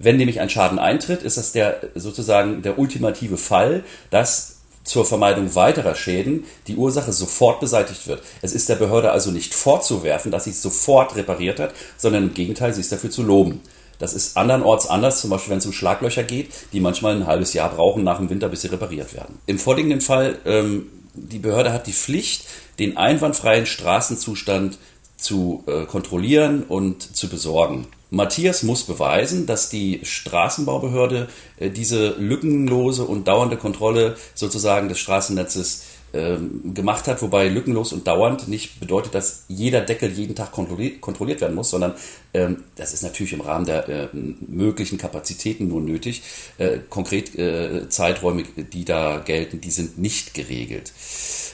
[0.01, 5.55] Wenn nämlich ein Schaden eintritt, ist das der sozusagen der ultimative Fall, dass zur Vermeidung
[5.55, 8.23] weiterer Schäden die Ursache sofort beseitigt wird.
[8.43, 12.35] Es ist der Behörde also nicht vorzuwerfen, dass sie es sofort repariert hat, sondern im
[12.35, 13.61] Gegenteil, sie ist dafür zu loben.
[13.99, 17.53] Das ist andernorts anders, zum Beispiel wenn es um Schlaglöcher geht, die manchmal ein halbes
[17.53, 19.39] Jahr brauchen nach dem Winter, bis sie repariert werden.
[19.47, 22.45] Im vorliegenden Fall, ähm, die Behörde hat die Pflicht,
[22.79, 24.79] den einwandfreien Straßenzustand
[25.17, 27.89] zu äh, kontrollieren und zu besorgen.
[28.11, 35.85] Matthias muss beweisen, dass die Straßenbaubehörde äh, diese lückenlose und dauernde Kontrolle sozusagen des Straßennetzes
[36.15, 41.41] ähm, gemacht hat, wobei lückenlos und dauernd nicht bedeutet, dass jeder Deckel jeden Tag kontrolliert,
[41.41, 41.95] werden muss, sondern
[42.35, 46.23] ähm, das ist natürlich im Rahmen der äh, möglichen Kapazitäten nur nötig.
[46.59, 50.93] Äh, konkret äh, Zeiträume, die da gelten, die sind nicht geregelt.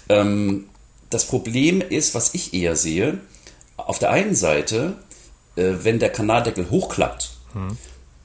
[0.09, 0.67] Ähm,
[1.11, 3.19] das Problem ist, was ich eher sehe,
[3.77, 4.99] auf der einen Seite,
[5.57, 7.77] äh, wenn der Kanaldeckel hochklappt, hm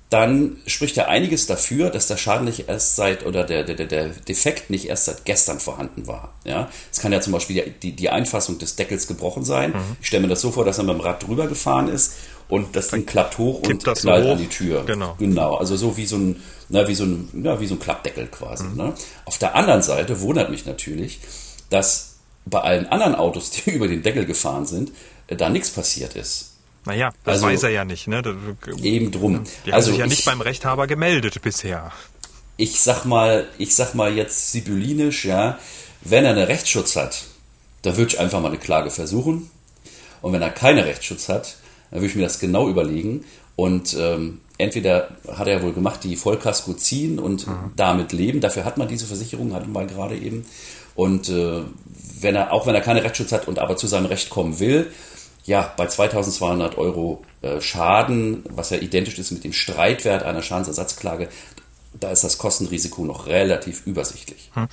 [0.09, 4.09] dann spricht ja einiges dafür, dass der Schaden nicht erst seit oder der, der, der
[4.09, 6.33] Defekt nicht erst seit gestern vorhanden war.
[6.45, 9.71] Ja, es kann ja zum Beispiel die, die, Einfassung des Deckels gebrochen sein.
[9.71, 9.97] Mhm.
[10.01, 12.13] Ich stelle mir das so vor, dass er mit dem Rad drüber gefahren ist
[12.47, 14.31] und das Ding klappt hoch und knallt so hoch.
[14.31, 14.83] an die Tür.
[14.85, 15.15] Genau.
[15.19, 15.55] Genau.
[15.55, 18.63] Also so wie so ein, na, wie so ein, ja, wie so ein Klappdeckel quasi.
[18.63, 18.77] Mhm.
[18.77, 18.93] Ne?
[19.25, 21.19] Auf der anderen Seite wundert mich natürlich,
[21.69, 22.15] dass
[22.47, 24.91] bei allen anderen Autos, die über den Deckel gefahren sind,
[25.27, 26.55] äh, da nichts passiert ist.
[26.85, 28.07] Naja, das also, weiß er ja nicht.
[28.07, 28.23] Ne?
[28.81, 29.43] eben drum.
[29.65, 31.91] Die also haben sich ja ich, nicht beim Rechthaber gemeldet bisher.
[32.57, 35.59] Ich sag mal, ich sag mal jetzt sibyllinisch, ja,
[36.01, 37.25] wenn er einen Rechtsschutz hat,
[37.81, 39.49] da würde ich einfach mal eine Klage versuchen.
[40.21, 41.57] Und wenn er keinen Rechtsschutz hat,
[41.91, 43.23] dann würde ich mir das genau überlegen.
[43.55, 47.71] Und ähm, entweder hat er wohl gemacht, die Vollkasko ziehen und mhm.
[47.75, 48.41] damit leben.
[48.41, 50.45] Dafür hat man diese Versicherung, hatten wir gerade eben.
[50.95, 51.61] Und äh,
[52.19, 54.91] wenn er, auch wenn er keinen Rechtsschutz hat und aber zu seinem Recht kommen will,
[55.45, 61.29] ja, bei 2200 Euro äh, Schaden, was ja identisch ist mit dem Streitwert einer Schadensersatzklage,
[61.93, 64.51] da ist das Kostenrisiko noch relativ übersichtlich.
[64.53, 64.67] Hm.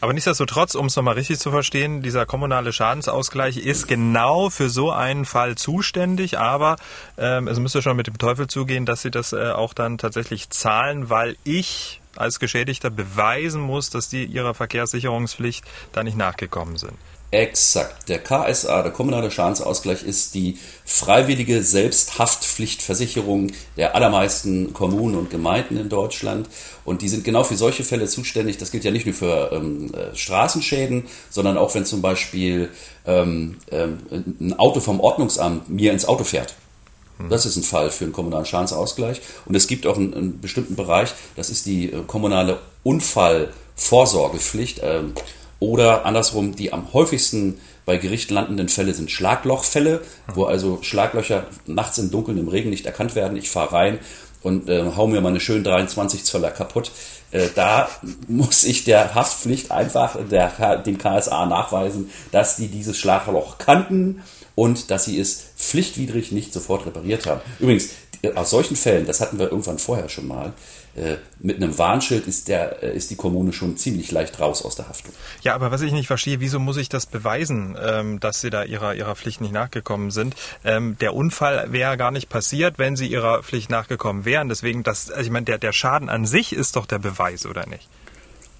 [0.00, 4.90] Aber nichtsdestotrotz, um es nochmal richtig zu verstehen, dieser kommunale Schadensausgleich ist genau für so
[4.90, 6.76] einen Fall zuständig, aber
[7.18, 10.50] ähm, es müsste schon mit dem Teufel zugehen, dass sie das äh, auch dann tatsächlich
[10.50, 16.94] zahlen, weil ich als Geschädigter beweisen muss, dass die ihrer Verkehrssicherungspflicht da nicht nachgekommen sind.
[17.32, 18.08] Exakt.
[18.08, 25.88] Der KSA, der kommunale Schadensausgleich, ist die freiwillige Selbsthaftpflichtversicherung der allermeisten Kommunen und Gemeinden in
[25.88, 26.48] Deutschland.
[26.84, 28.58] Und die sind genau für solche Fälle zuständig.
[28.58, 32.70] Das gilt ja nicht nur für ähm, äh, Straßenschäden, sondern auch wenn zum Beispiel
[33.06, 34.00] ähm, ähm,
[34.40, 36.56] ein Auto vom Ordnungsamt mir ins Auto fährt.
[37.18, 37.28] Hm.
[37.28, 39.20] Das ist ein Fall für einen kommunalen Schadensausgleich.
[39.46, 44.80] Und es gibt auch einen, einen bestimmten Bereich, das ist die äh, kommunale Unfallvorsorgepflicht.
[44.82, 45.12] Ähm,
[45.60, 50.02] oder andersrum, die am häufigsten bei Gericht landenden Fälle sind Schlaglochfälle,
[50.34, 53.36] wo also Schlaglöcher nachts im Dunkeln, im Regen nicht erkannt werden.
[53.36, 53.98] Ich fahre rein
[54.42, 56.92] und äh, hau mir meine schönen 23 Zöller kaputt.
[57.30, 57.88] Äh, da
[58.26, 64.22] muss ich der Haftpflicht einfach der, dem KSA nachweisen, dass die dieses Schlagloch kannten
[64.54, 67.40] und dass sie es pflichtwidrig nicht sofort repariert haben.
[67.58, 67.90] Übrigens,
[68.34, 70.52] aus solchen Fällen, das hatten wir irgendwann vorher schon mal,
[70.96, 74.74] äh, mit einem Warnschild ist, der, äh, ist die Kommune schon ziemlich leicht raus aus
[74.74, 75.14] der Haftung.
[75.42, 78.64] Ja, aber was ich nicht verstehe, wieso muss ich das beweisen, ähm, dass Sie da
[78.64, 80.34] ihrer, ihrer Pflicht nicht nachgekommen sind?
[80.64, 84.48] Ähm, der Unfall wäre gar nicht passiert, wenn Sie Ihrer Pflicht nachgekommen wären.
[84.48, 87.66] Deswegen, das, also ich meine, der, der Schaden an sich ist doch der Beweis, oder
[87.66, 87.88] nicht?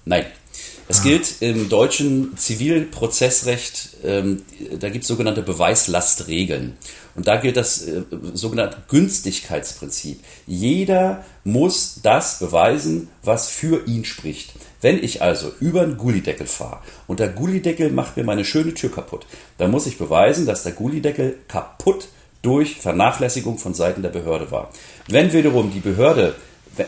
[0.05, 0.25] Nein.
[0.87, 1.03] Es ah.
[1.03, 4.41] gilt im deutschen Zivilprozessrecht, ähm,
[4.79, 6.77] da gibt es sogenannte Beweislastregeln.
[7.15, 10.19] Und da gilt das äh, sogenannte Günstigkeitsprinzip.
[10.47, 14.53] Jeder muss das beweisen, was für ihn spricht.
[14.81, 18.91] Wenn ich also über einen Gullideckel fahre und der Gullideckel macht mir meine schöne Tür
[18.91, 19.25] kaputt,
[19.57, 22.07] dann muss ich beweisen, dass der Gullideckel kaputt
[22.41, 24.71] durch Vernachlässigung von Seiten der Behörde war.
[25.07, 26.35] Wenn wiederum die Behörde,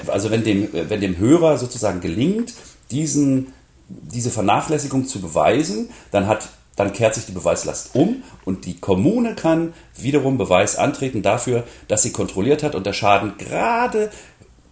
[0.07, 2.53] also wenn dem, wenn dem Hörer sozusagen gelingt,
[2.91, 3.53] diesen,
[3.87, 9.35] diese Vernachlässigung zu beweisen, dann hat dann kehrt sich die Beweislast um und die Kommune
[9.35, 14.09] kann wiederum Beweis antreten dafür, dass sie kontrolliert hat und der Schaden gerade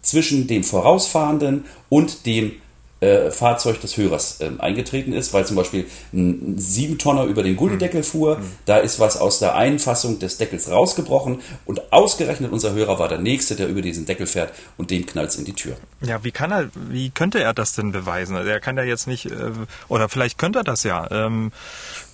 [0.02, 2.54] zwischen dem Vorausfahrenden und dem
[3.02, 8.04] äh, Fahrzeug des Hörers äh, eingetreten ist, weil zum Beispiel ein Siebentonner über den Gullideckel
[8.04, 8.52] fuhr, mhm.
[8.66, 13.18] da ist was aus der Einfassung des Deckels rausgebrochen und ausgerechnet unser Hörer war der
[13.18, 15.78] Nächste, der über diesen Deckel fährt und dem knallt in die Tür.
[16.02, 18.36] Ja, wie kann er, wie könnte er das denn beweisen?
[18.36, 19.52] Also er kann ja jetzt nicht, äh,
[19.88, 21.10] oder vielleicht könnte er das ja.
[21.10, 21.52] Ähm,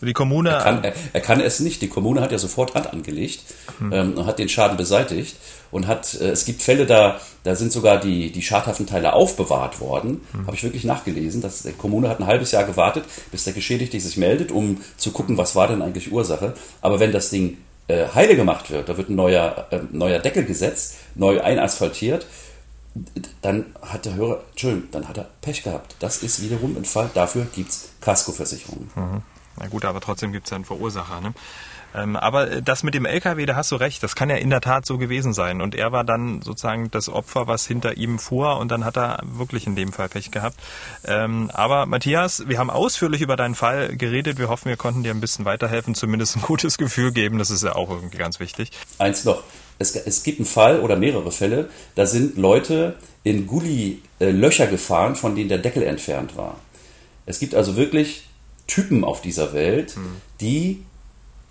[0.02, 0.52] die Kommune.
[0.52, 1.82] Er kann, er, er kann, es nicht.
[1.82, 3.44] Die Kommune hat ja sofort Hand angelegt
[3.80, 3.92] mhm.
[3.94, 5.36] ähm, und hat den Schaden beseitigt
[5.72, 9.80] und hat, äh, es gibt Fälle, da, da sind sogar die, die schadhaften Teile aufbewahrt
[9.80, 10.22] worden.
[10.34, 10.48] Mhm.
[10.48, 11.42] Habe ich wirklich nachgelesen.
[11.42, 15.12] Dass die Kommune hat ein halbes Jahr gewartet, bis der Geschädigte sich meldet, um zu
[15.12, 16.54] gucken, was war denn eigentlich Ursache.
[16.82, 20.46] Aber wenn das Ding äh, heile gemacht wird, da wird ein neuer, äh, neuer Deckel
[20.46, 22.28] gesetzt, neu einasphaltiert,
[23.42, 25.96] dann hat der Hörer, Entschuldigung, dann hat er Pech gehabt.
[26.00, 28.90] Das ist wiederum ein Fall, dafür gibt es Kaskoversicherungen.
[28.96, 29.22] Mhm.
[29.60, 31.22] Na gut, aber trotzdem gibt es ja einen Verursacher.
[31.22, 31.34] Ne?
[31.98, 34.62] Ähm, aber das mit dem LKW, da hast du recht, das kann ja in der
[34.62, 35.62] Tat so gewesen sein.
[35.62, 39.20] Und er war dann sozusagen das Opfer, was hinter ihm fuhr und dann hat er
[39.24, 40.60] wirklich in dem Fall Pech gehabt.
[41.06, 44.38] Ähm, aber Matthias, wir haben ausführlich über deinen Fall geredet.
[44.38, 47.40] Wir hoffen, wir konnten dir ein bisschen weiterhelfen, zumindest ein gutes Gefühl geben.
[47.40, 48.72] Das ist ja auch irgendwie ganz wichtig.
[49.00, 49.44] Eins noch.
[49.80, 55.36] Es, es gibt einen Fall oder mehrere Fälle, da sind Leute in Gully-Löcher gefahren, von
[55.36, 56.60] denen der Deckel entfernt war.
[57.28, 58.28] Es gibt also wirklich
[58.66, 60.22] Typen auf dieser Welt, hm.
[60.42, 60.84] die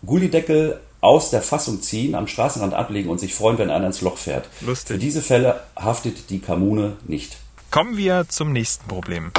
[0.06, 4.16] Gullideckel aus der Fassung ziehen, am Straßenrand ablegen und sich freuen, wenn einer ins Loch
[4.16, 4.48] fährt.
[4.60, 4.94] Lustig.
[4.94, 7.36] Für diese Fälle haftet die Kommune nicht.
[7.70, 9.32] Kommen wir zum nächsten Problem.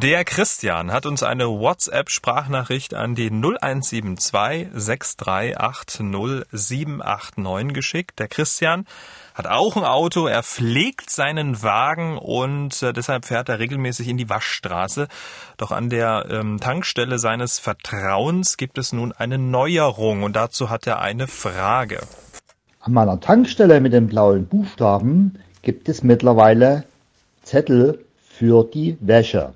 [0.00, 8.18] Der Christian hat uns eine WhatsApp-Sprachnachricht an die 0172 6380 789 geschickt.
[8.18, 8.86] Der Christian
[9.34, 14.16] hat auch ein Auto, er pflegt seinen Wagen und äh, deshalb fährt er regelmäßig in
[14.16, 15.08] die Waschstraße.
[15.56, 20.86] Doch an der ähm, Tankstelle seines Vertrauens gibt es nun eine Neuerung und dazu hat
[20.86, 22.00] er eine Frage.
[22.80, 26.84] An meiner Tankstelle mit den blauen Buchstaben gibt es mittlerweile
[27.42, 29.52] Zettel für die Wäsche.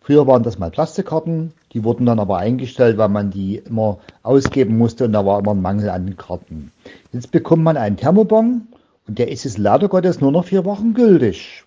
[0.00, 4.76] Früher waren das mal Plastikkarten, die wurden dann aber eingestellt, weil man die immer ausgeben
[4.76, 6.72] musste und da war immer ein Mangel an Karten.
[7.12, 8.68] Jetzt bekommt man einen Thermobon
[9.06, 11.64] und der ist es leider Gottes nur noch vier Wochen gültig.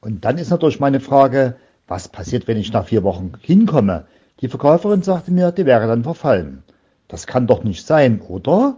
[0.00, 1.56] Und dann ist natürlich meine Frage,
[1.88, 4.06] was passiert, wenn ich nach vier Wochen hinkomme?
[4.40, 6.62] Die Verkäuferin sagte mir, die wäre dann verfallen.
[7.08, 8.76] Das kann doch nicht sein, oder?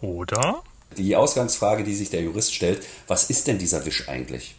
[0.00, 0.62] Oder?
[0.96, 4.56] Die Ausgangsfrage, die sich der Jurist stellt, was ist denn dieser Wisch eigentlich?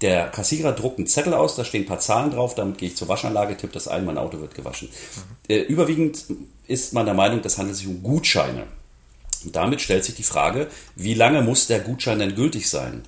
[0.00, 2.96] Der Kassierer druckt einen Zettel aus, da stehen ein paar Zahlen drauf, damit gehe ich
[2.96, 4.88] zur Waschanlage, tippe das ein, mein Auto wird gewaschen.
[4.88, 5.54] Mhm.
[5.54, 6.24] Äh, überwiegend
[6.68, 8.64] ist man der Meinung, das handelt sich um Gutscheine.
[9.44, 13.02] Und damit stellt sich die Frage, wie lange muss der Gutschein denn gültig sein?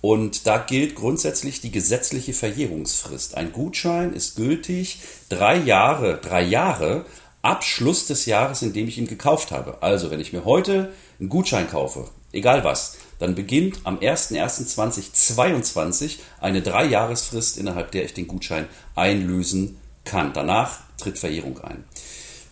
[0.00, 3.36] Und da gilt grundsätzlich die gesetzliche Verjährungsfrist.
[3.36, 4.98] Ein Gutschein ist gültig
[5.30, 7.06] drei Jahre, drei Jahre
[7.40, 9.82] ab Schluss des Jahres, in dem ich ihn gekauft habe.
[9.82, 16.60] Also, wenn ich mir heute einen Gutschein kaufe, egal was, dann beginnt am 01.01.2022 eine
[16.60, 20.34] Dreijahresfrist, innerhalb der ich den Gutschein einlösen kann.
[20.34, 21.84] Danach tritt Verjährung ein.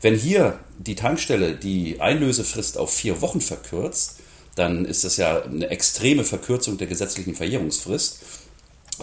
[0.03, 4.17] Wenn hier die Tankstelle die Einlösefrist auf vier Wochen verkürzt,
[4.57, 8.21] dann ist das ja eine extreme Verkürzung der gesetzlichen Verjährungsfrist.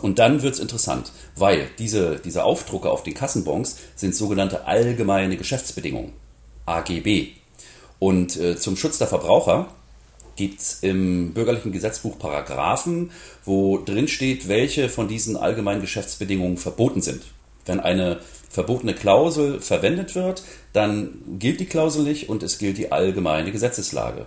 [0.01, 5.37] Und dann wird es interessant, weil diese, diese Aufdrucke auf den Kassenbons sind sogenannte allgemeine
[5.37, 6.11] Geschäftsbedingungen,
[6.65, 7.29] AGB.
[7.97, 9.67] Und äh, zum Schutz der Verbraucher
[10.35, 13.11] gibt es im bürgerlichen Gesetzbuch Paragraphen,
[13.45, 17.23] wo drin steht, welche von diesen allgemeinen Geschäftsbedingungen verboten sind.
[17.65, 22.91] Wenn eine verbotene Klausel verwendet wird, dann gilt die Klausel nicht und es gilt die
[22.91, 24.25] allgemeine Gesetzeslage.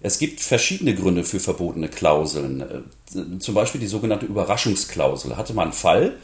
[0.00, 2.60] Es gibt verschiedene Gründe für verbotene Klauseln.
[2.60, 5.36] Äh, zum Beispiel die sogenannte Überraschungsklausel.
[5.36, 6.14] Hatte man einen Fall,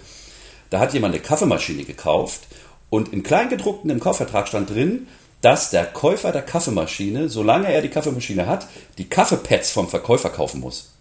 [0.70, 2.42] da hat jemand eine Kaffeemaschine gekauft
[2.90, 5.08] und in Kleingedruckten im Kaufvertrag stand drin,
[5.40, 8.66] dass der Käufer der Kaffeemaschine, solange er die Kaffeemaschine hat,
[8.98, 10.92] die Kaffeepads vom Verkäufer kaufen muss.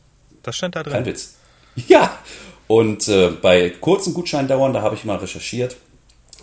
[0.41, 0.93] Das stand da drin.
[0.93, 1.35] Kein Witz.
[1.87, 2.17] Ja.
[2.67, 5.77] Und äh, bei kurzen Gutscheindauern, da habe ich mal recherchiert,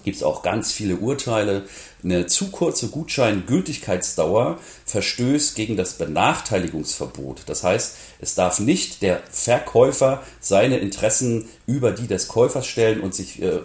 [0.05, 1.65] gibt es auch ganz viele Urteile.
[2.03, 7.43] Eine zu kurze Gutscheingültigkeitsdauer verstößt gegen das Benachteiligungsverbot.
[7.47, 13.15] Das heißt, es darf nicht der Verkäufer seine Interessen über die des Käufers stellen und
[13.15, 13.61] sich äh,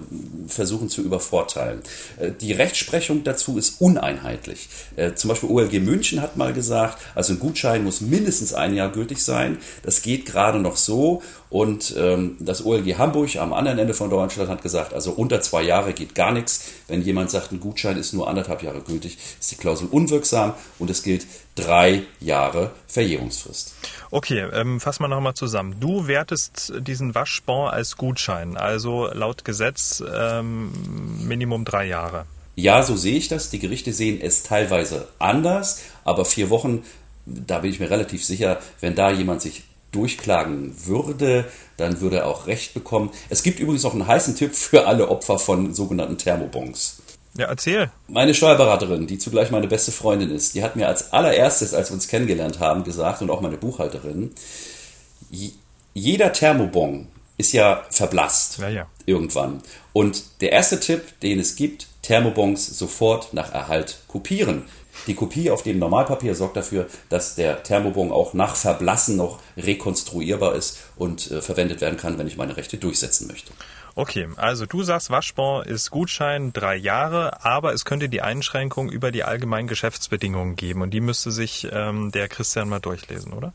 [0.48, 1.82] versuchen zu übervorteilen.
[2.20, 4.70] Äh, die Rechtsprechung dazu ist uneinheitlich.
[4.96, 8.92] Äh, zum Beispiel OLG München hat mal gesagt, also ein Gutschein muss mindestens ein Jahr
[8.92, 9.58] gültig sein.
[9.84, 11.22] Das geht gerade noch so.
[11.50, 15.64] Und ähm, das OLG Hamburg am anderen Ende von Deutschland hat gesagt, also unter zwei
[15.64, 16.66] Jahre geht gar nichts.
[16.88, 20.90] Wenn jemand sagt, ein Gutschein ist nur anderthalb Jahre gültig, ist die Klausel unwirksam und
[20.90, 23.74] es gilt drei Jahre Verjährungsfrist.
[24.12, 25.78] Okay, ähm, fassen wir nochmal zusammen.
[25.80, 30.72] Du wertest diesen Waschbon als Gutschein, also laut Gesetz ähm,
[31.26, 32.26] Minimum drei Jahre.
[32.56, 33.50] Ja, so sehe ich das.
[33.50, 36.84] Die Gerichte sehen es teilweise anders, aber vier Wochen,
[37.26, 41.46] da bin ich mir relativ sicher, wenn da jemand sich durchklagen würde,
[41.78, 43.12] dann würde er auch Recht bekommen.
[43.30, 47.02] Es gibt übrigens noch einen heißen Tipp für alle Opfer von sogenannten Thermobons.
[47.38, 47.92] Ja, erzähl.
[48.08, 51.96] Meine Steuerberaterin, die zugleich meine beste Freundin ist, die hat mir als allererstes, als wir
[51.96, 54.32] uns kennengelernt haben, gesagt, und auch meine Buchhalterin,
[55.94, 58.60] jeder Thermobon ist ja verblasst.
[58.60, 58.88] Ja, ja.
[59.06, 59.62] Irgendwann.
[59.92, 64.64] Und der erste Tipp, den es gibt, Thermobons sofort nach Erhalt kopieren.
[65.08, 70.56] Die Kopie auf dem Normalpapier sorgt dafür, dass der Thermobon auch nach Verblassen noch rekonstruierbar
[70.56, 73.52] ist und äh, verwendet werden kann, wenn ich meine Rechte durchsetzen möchte.
[73.98, 79.10] Okay, also du sagst, Waschbon ist Gutschein drei Jahre, aber es könnte die Einschränkung über
[79.10, 83.54] die allgemeinen Geschäftsbedingungen geben und die müsste sich ähm, der Christian mal durchlesen, oder?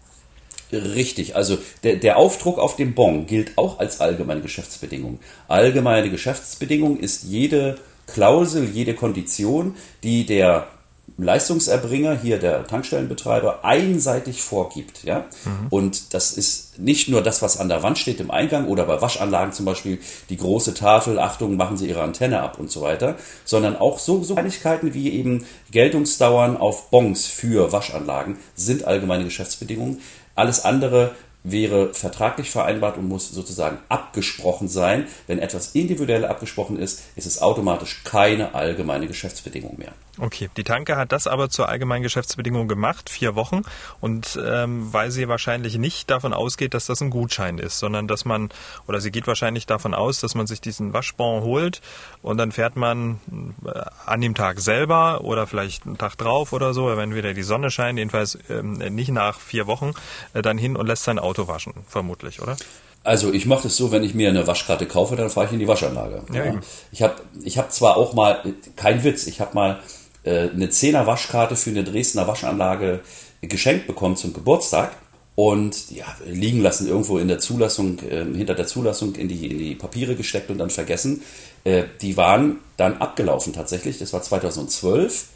[0.72, 5.18] Richtig, also der, der Aufdruck auf dem Bon gilt auch als allgemeine Geschäftsbedingung.
[5.46, 7.76] Allgemeine Geschäftsbedingung ist jede
[8.06, 10.68] Klausel, jede Kondition, die der
[11.16, 15.04] Leistungserbringer, hier der Tankstellenbetreiber, einseitig vorgibt.
[15.04, 15.26] Ja?
[15.44, 15.66] Mhm.
[15.70, 19.00] Und das ist nicht nur das, was an der Wand steht im Eingang oder bei
[19.00, 23.16] Waschanlagen zum Beispiel die große Tafel, Achtung, machen Sie Ihre Antenne ab und so weiter,
[23.44, 30.00] sondern auch so, so Kleinigkeiten wie eben Geltungsdauern auf Bons für Waschanlagen sind allgemeine Geschäftsbedingungen.
[30.34, 35.06] Alles andere wäre vertraglich vereinbart und muss sozusagen abgesprochen sein.
[35.26, 39.92] Wenn etwas individuell abgesprochen ist, ist es automatisch keine allgemeine Geschäftsbedingung mehr.
[40.20, 43.62] Okay, die Tanke hat das aber zur allgemeinen Geschäftsbedingung gemacht, vier Wochen.
[44.00, 48.26] Und ähm, weil sie wahrscheinlich nicht davon ausgeht, dass das ein Gutschein ist, sondern dass
[48.26, 48.50] man,
[48.86, 51.80] oder sie geht wahrscheinlich davon aus, dass man sich diesen Waschbon holt
[52.22, 53.20] und dann fährt man
[53.64, 57.42] äh, an dem Tag selber oder vielleicht einen Tag drauf oder so, wenn wieder die
[57.42, 59.92] Sonne scheint, jedenfalls ähm, nicht nach vier Wochen,
[60.34, 62.56] äh, dann hin und lässt sein Auto waschen, vermutlich, oder?
[63.02, 65.58] Also ich mache das so, wenn ich mir eine Waschkarte kaufe, dann fahre ich in
[65.58, 66.22] die Waschanlage.
[66.32, 66.60] Ja, ja.
[66.92, 68.42] Ich habe ich hab zwar auch mal,
[68.76, 73.00] kein Witz, ich habe mal äh, eine 10er Waschkarte für eine Dresdner Waschanlage
[73.40, 74.92] geschenkt bekommen zum Geburtstag
[75.34, 79.58] und ja, liegen lassen irgendwo in der Zulassung, äh, hinter der Zulassung in die, in
[79.58, 81.22] die Papiere gesteckt und dann vergessen.
[81.64, 83.98] Äh, die waren dann abgelaufen tatsächlich.
[83.98, 85.28] Das war 2012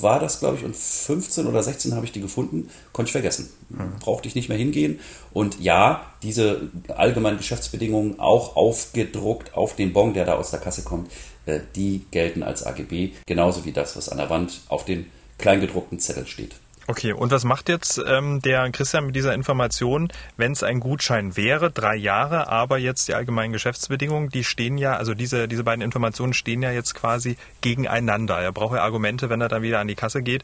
[0.00, 3.50] war das, glaube ich, und 15 oder 16 habe ich die gefunden, konnte ich vergessen.
[3.68, 3.98] Mhm.
[4.00, 5.00] Brauchte ich nicht mehr hingehen.
[5.32, 10.82] Und ja, diese allgemeinen Geschäftsbedingungen auch aufgedruckt auf den Bon, der da aus der Kasse
[10.82, 11.10] kommt,
[11.46, 15.06] äh, die gelten als AGB, genauso wie das, was an der Wand auf dem
[15.38, 16.54] kleingedruckten Zettel steht.
[16.92, 21.38] Okay, und was macht jetzt ähm, der Christian mit dieser Information, wenn es ein Gutschein
[21.38, 25.80] wäre, drei Jahre, aber jetzt die allgemeinen Geschäftsbedingungen, die stehen ja, also diese, diese beiden
[25.80, 28.38] Informationen stehen ja jetzt quasi gegeneinander.
[28.40, 30.42] Er braucht ja Argumente, wenn er dann wieder an die Kasse geht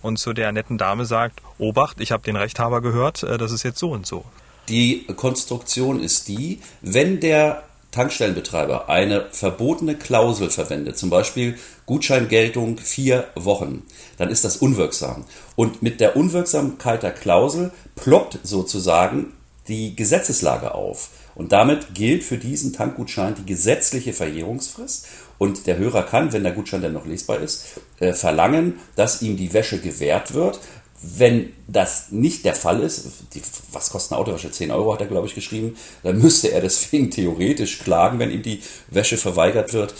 [0.00, 3.62] und zu der netten Dame sagt, Obacht, ich habe den Rechthaber gehört, äh, das ist
[3.62, 4.24] jetzt so und so.
[4.70, 13.28] Die Konstruktion ist die, wenn der Tankstellenbetreiber eine verbotene Klausel verwendet, zum Beispiel Gutscheingeltung vier
[13.34, 13.82] Wochen,
[14.16, 15.24] dann ist das unwirksam.
[15.56, 19.32] Und mit der Unwirksamkeit der Klausel ploppt sozusagen
[19.68, 21.10] die Gesetzeslage auf.
[21.34, 25.06] Und damit gilt für diesen Tankgutschein die gesetzliche Verjährungsfrist.
[25.38, 29.36] Und der Hörer kann, wenn der Gutschein denn noch lesbar ist, äh, verlangen, dass ihm
[29.36, 30.60] die Wäsche gewährt wird,
[31.02, 34.50] wenn das nicht der Fall ist, die, was kostet eine Autowäsche?
[34.50, 38.42] 10 Euro hat er, glaube ich, geschrieben, dann müsste er deswegen theoretisch klagen, wenn ihm
[38.42, 39.94] die Wäsche verweigert wird.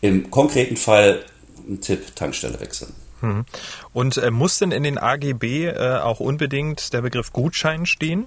[0.00, 1.24] Im konkreten Fall
[1.68, 2.92] ein Tipp, Tankstelle wechseln.
[3.20, 3.44] Hm.
[3.92, 8.26] Und äh, muss denn in den AGB äh, auch unbedingt der Begriff Gutschein stehen?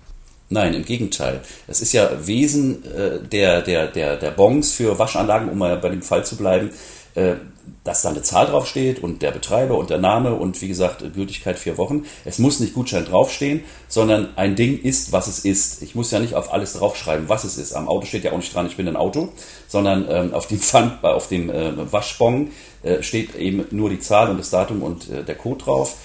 [0.50, 1.42] Nein, im Gegenteil.
[1.68, 5.90] Es ist ja Wesen äh, der, der, der, der Bons für Waschanlagen, um mal bei
[5.90, 6.72] dem Fall zu bleiben,
[7.16, 7.36] äh,
[7.84, 11.58] dass da eine Zahl draufsteht und der Betreiber und der Name und wie gesagt Gültigkeit
[11.58, 12.06] vier Wochen.
[12.26, 15.82] Es muss nicht Gutschein draufstehen, sondern ein Ding ist, was es ist.
[15.82, 17.74] Ich muss ja nicht auf alles draufschreiben, was es ist.
[17.74, 19.30] Am Auto steht ja auch nicht dran, ich bin ein Auto,
[19.68, 22.52] sondern ähm, auf dem Pfand, auf dem äh, Waschbon
[22.84, 25.96] äh, steht eben nur die Zahl und das Datum und äh, der Code drauf.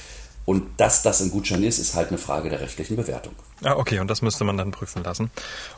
[0.44, 3.32] Und dass das ein Gutschein ist, ist halt eine Frage der rechtlichen Bewertung.
[3.62, 5.30] Ah, okay, und das müsste man dann prüfen lassen.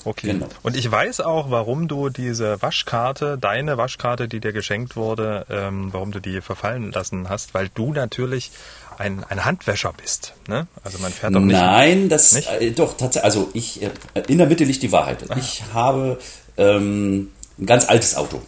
[0.05, 0.29] Okay.
[0.29, 0.49] Genau.
[0.63, 5.89] Und ich weiß auch, warum du diese Waschkarte, deine Waschkarte, die dir geschenkt wurde, ähm,
[5.93, 8.53] warum du die verfallen lassen hast, weil du natürlich
[8.99, 10.33] ein, ein Handwäscher bist.
[10.49, 10.67] Ne?
[10.83, 11.55] Also man fährt doch nicht.
[11.55, 12.49] Nein, das Nicht?
[12.49, 13.25] Äh, doch tatsächlich.
[13.25, 13.91] Also ich äh,
[14.29, 15.25] in der Mitte liegt die Wahrheit.
[15.37, 16.19] Ich habe
[16.57, 18.41] ähm, ein ganz altes Auto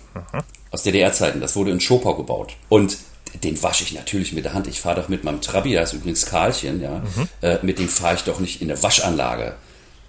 [0.71, 1.41] aus DDR-Zeiten.
[1.41, 2.97] Das wurde in Schopau gebaut und
[3.43, 4.67] den wasche ich natürlich mit der Hand.
[4.67, 7.03] Ich fahre doch mit meinem Trabi, da ist übrigens Karlchen, ja.
[7.41, 9.55] Äh, mit dem fahre ich doch nicht in eine Waschanlage.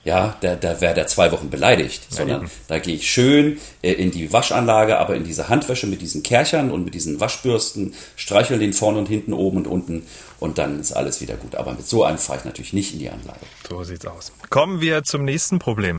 [0.04, 2.52] Ja, da, da wäre der zwei Wochen beleidigt, sondern eben.
[2.70, 6.72] da gehe ich schön äh, in die Waschanlage, aber in diese Handwäsche mit diesen Kerchern
[6.72, 10.04] und mit diesen Waschbürsten, streichel den vorne und hinten, oben und unten
[10.40, 11.56] und dann ist alles wieder gut.
[11.56, 13.40] Aber mit so einem fahre ich natürlich nicht in die Anlage.
[13.68, 14.32] So sieht's aus.
[14.50, 15.98] Kommen wir zum nächsten Problem.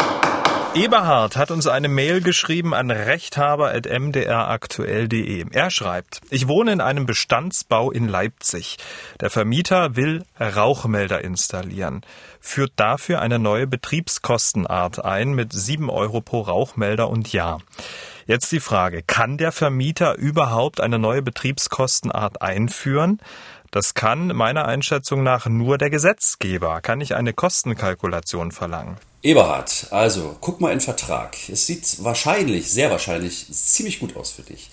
[0.74, 5.44] Eberhard hat uns eine Mail geschrieben an rechthaber.mdraktuell.de.
[5.50, 8.78] Er schreibt, ich wohne in einem Bestandsbau in Leipzig.
[9.20, 12.00] Der Vermieter will Rauchmelder installieren,
[12.40, 17.60] führt dafür eine neue Betriebskostenart ein mit 7 Euro pro Rauchmelder und Jahr.
[18.26, 23.20] Jetzt die Frage, kann der Vermieter überhaupt eine neue Betriebskostenart einführen?
[23.70, 26.80] Das kann meiner Einschätzung nach nur der Gesetzgeber.
[26.80, 28.96] Kann ich eine Kostenkalkulation verlangen?
[29.22, 31.36] Eberhard, also guck mal in Vertrag.
[31.50, 34.70] Es sieht wahrscheinlich, sehr wahrscheinlich, ziemlich gut aus für dich.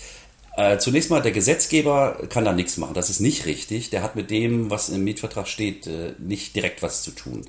[0.56, 2.94] Äh, zunächst mal, der Gesetzgeber kann da nichts machen.
[2.94, 3.90] Das ist nicht richtig.
[3.90, 7.46] Der hat mit dem, was im Mietvertrag steht, äh, nicht direkt was zu tun.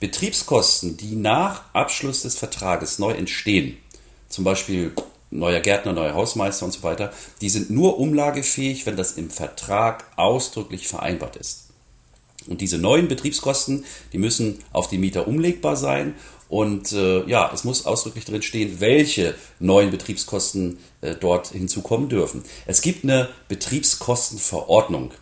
[0.00, 3.78] Betriebskosten, die nach Abschluss des Vertrages neu entstehen,
[4.28, 4.92] zum Beispiel
[5.34, 10.04] neuer Gärtner, neuer Hausmeister und so weiter, die sind nur umlagefähig, wenn das im Vertrag
[10.16, 11.64] ausdrücklich vereinbart ist.
[12.46, 16.14] Und diese neuen Betriebskosten, die müssen auf die Mieter umlegbar sein.
[16.48, 22.42] Und äh, ja, es muss ausdrücklich drin stehen, welche neuen Betriebskosten äh, dort hinzukommen dürfen.
[22.66, 25.12] Es gibt eine Betriebskostenverordnung.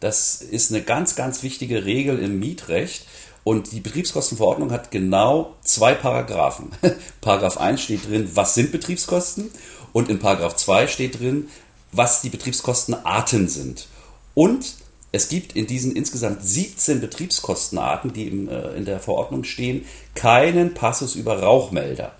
[0.00, 3.06] Das ist eine ganz, ganz wichtige Regel im Mietrecht.
[3.48, 6.70] Und die Betriebskostenverordnung hat genau zwei Paragraphen.
[7.22, 9.50] Paragraph 1 steht drin, was sind Betriebskosten?
[9.94, 11.48] Und in Paragraph 2 steht drin,
[11.90, 13.88] was die Betriebskostenarten sind.
[14.34, 14.74] Und
[15.12, 20.74] es gibt in diesen insgesamt 17 Betriebskostenarten, die im, äh, in der Verordnung stehen, keinen
[20.74, 22.12] Passus über Rauchmelder.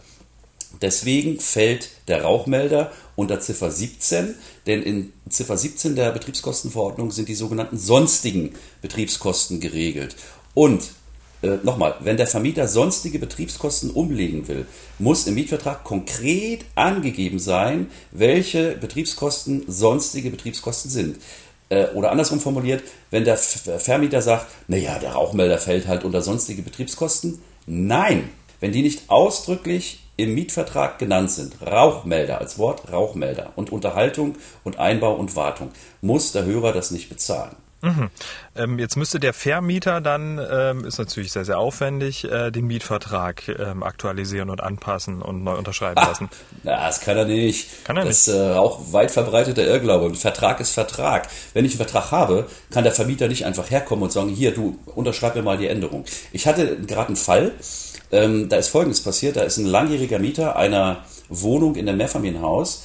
[0.80, 4.34] Deswegen fällt der Rauchmelder unter Ziffer 17,
[4.66, 10.16] denn in Ziffer 17 der Betriebskostenverordnung sind die sogenannten sonstigen Betriebskosten geregelt.
[10.54, 10.84] Und
[11.42, 14.66] äh, nochmal, wenn der Vermieter sonstige Betriebskosten umlegen will,
[14.98, 21.16] muss im Mietvertrag konkret angegeben sein, welche Betriebskosten sonstige Betriebskosten sind.
[21.68, 26.62] Äh, oder andersrum formuliert, wenn der Vermieter sagt, naja, der Rauchmelder fällt halt unter sonstige
[26.62, 27.38] Betriebskosten.
[27.66, 28.30] Nein,
[28.60, 34.34] wenn die nicht ausdrücklich im Mietvertrag genannt sind, Rauchmelder als Wort Rauchmelder und Unterhaltung
[34.64, 35.70] und Einbau und Wartung,
[36.00, 37.54] muss der Hörer das nicht bezahlen.
[37.82, 43.48] Ähm, jetzt müsste der Vermieter dann, ähm, ist natürlich sehr, sehr aufwendig, äh, den Mietvertrag
[43.48, 46.28] ähm, aktualisieren und anpassen und neu unterschreiben lassen.
[46.64, 47.84] Na, das kann er nicht.
[47.84, 50.06] Kann er das ist äh, auch weit verbreiteter Irrglaube.
[50.06, 51.28] Ein Vertrag ist Vertrag.
[51.54, 54.78] Wenn ich einen Vertrag habe, kann der Vermieter nicht einfach herkommen und sagen, hier, du
[54.94, 56.04] unterschreib mir mal die Änderung.
[56.32, 57.52] Ich hatte gerade einen Fall,
[58.10, 59.36] ähm, da ist Folgendes passiert.
[59.36, 62.84] Da ist ein langjähriger Mieter einer Wohnung in einem Mehrfamilienhaus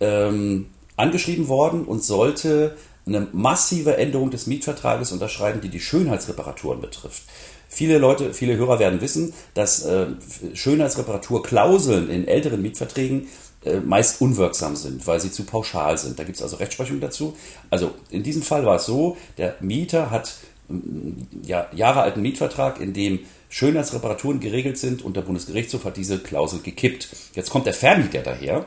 [0.00, 0.66] ähm,
[0.96, 2.76] angeschrieben worden und sollte
[3.08, 7.22] eine massive Änderung des Mietvertrages unterschreiben, die die Schönheitsreparaturen betrifft.
[7.68, 10.06] Viele Leute, viele Hörer werden wissen, dass äh,
[10.54, 13.28] Schönheitsreparaturklauseln in älteren Mietverträgen
[13.64, 16.18] äh, meist unwirksam sind, weil sie zu pauschal sind.
[16.18, 17.36] Da gibt es also Rechtsprechung dazu.
[17.70, 20.36] Also in diesem Fall war es so, der Mieter hat
[20.68, 26.60] mm, ja, jahrealten Mietvertrag, in dem Schönheitsreparaturen geregelt sind und der Bundesgerichtshof hat diese Klausel
[26.60, 27.08] gekippt.
[27.34, 28.66] Jetzt kommt der Vermieter daher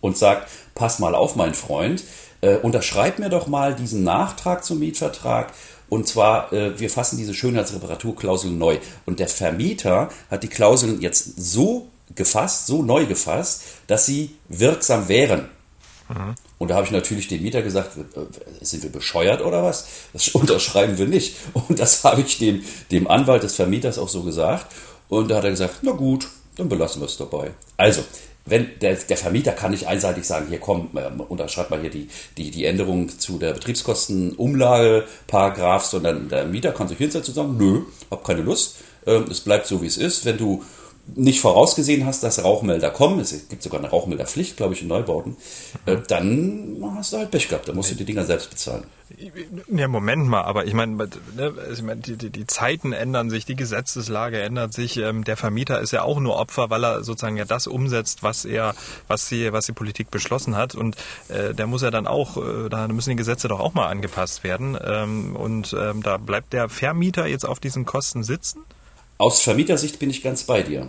[0.00, 2.02] und sagt, pass mal auf, mein Freund,
[2.40, 5.52] äh, unterschreib mir doch mal diesen Nachtrag zum Mietvertrag.
[5.88, 8.78] Und zwar, äh, wir fassen diese Schönheitsreparaturklausel neu.
[9.06, 15.08] Und der Vermieter hat die Klauseln jetzt so gefasst, so neu gefasst, dass sie wirksam
[15.08, 15.48] wären.
[16.58, 19.86] Und da habe ich natürlich dem Mieter gesagt, äh, sind wir bescheuert oder was?
[20.12, 21.36] Das unterschreiben wir nicht.
[21.52, 24.66] Und das habe ich dem, dem Anwalt des Vermieters auch so gesagt.
[25.08, 27.52] Und da hat er gesagt, na gut, dann belassen wir es dabei.
[27.76, 28.04] Also,
[28.50, 32.08] wenn der, der Vermieter kann nicht einseitig sagen, hier komm, äh, unterschreib mal hier die,
[32.36, 37.56] die, die Änderung zu der Betriebskostenumlage, Paragraph, sondern der Mieter kann sich hinsetzen und sagen,
[37.56, 40.24] nö, hab keine Lust, ähm, es bleibt so wie es ist.
[40.24, 40.64] Wenn du
[41.14, 45.36] nicht vorausgesehen hast, dass Rauchmelder kommen, es gibt sogar eine Rauchmelderpflicht, glaube ich, in Neubauten,
[45.86, 48.84] äh, dann hast du halt Pech gehabt, dann musst du die Dinger selbst bezahlen.
[49.68, 53.44] Ja, Moment mal, aber ich meine, ne, ich mein, die, die, die Zeiten ändern sich,
[53.44, 54.98] die Gesetzeslage ändert sich.
[54.98, 58.44] Ähm, der Vermieter ist ja auch nur Opfer, weil er sozusagen ja das umsetzt, was
[58.44, 58.74] er,
[59.08, 60.74] was die, was die Politik beschlossen hat.
[60.74, 60.96] Und
[61.28, 64.44] äh, der muss ja dann auch, äh, da müssen die Gesetze doch auch mal angepasst
[64.44, 64.78] werden.
[64.82, 68.60] Ähm, und ähm, da bleibt der Vermieter jetzt auf diesen Kosten sitzen?
[69.18, 70.86] Aus Vermietersicht bin ich ganz bei dir.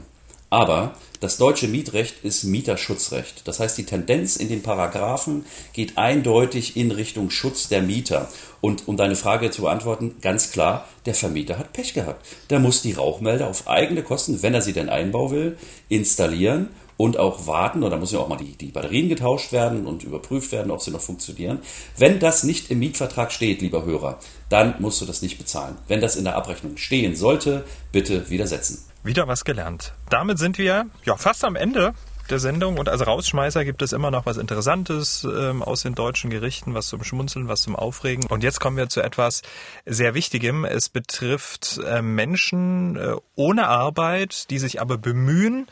[0.51, 3.47] Aber das deutsche Mietrecht ist Mieterschutzrecht.
[3.47, 8.27] Das heißt, die Tendenz in den Paragraphen geht eindeutig in Richtung Schutz der Mieter.
[8.59, 12.25] Und um deine Frage zu beantworten, ganz klar, der Vermieter hat Pech gehabt.
[12.49, 17.17] Der muss die Rauchmelder auf eigene Kosten, wenn er sie denn einbauen will, installieren und
[17.17, 20.69] auch warten, oder muss ja auch mal die, die Batterien getauscht werden und überprüft werden,
[20.69, 21.59] ob sie noch funktionieren.
[21.97, 25.77] Wenn das nicht im Mietvertrag steht, lieber Hörer, dann musst du das nicht bezahlen.
[25.87, 28.90] Wenn das in der Abrechnung stehen sollte, bitte widersetzen.
[29.03, 29.93] Wieder was gelernt.
[30.09, 31.93] Damit sind wir ja fast am Ende
[32.29, 36.29] der Sendung und als Rausschmeißer gibt es immer noch was Interessantes ähm, aus den deutschen
[36.29, 38.27] Gerichten, was zum Schmunzeln, was zum Aufregen.
[38.27, 39.41] Und jetzt kommen wir zu etwas
[39.85, 40.63] sehr Wichtigem.
[40.63, 45.67] Es betrifft äh, Menschen äh, ohne Arbeit, die sich aber bemühen,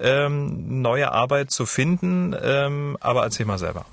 [0.00, 2.36] ähm, neue Arbeit zu finden.
[2.42, 3.86] Ähm, aber erzähl mal selber.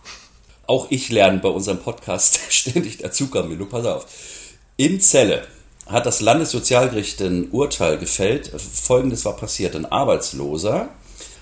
[0.65, 3.65] Auch ich lerne bei unserem Podcast ständig dazu, Camillo.
[3.65, 4.07] Pass auf.
[4.77, 5.47] In Celle
[5.89, 8.51] hat das Landessozialgericht ein Urteil gefällt.
[8.59, 9.75] Folgendes war passiert.
[9.75, 10.89] Ein Arbeitsloser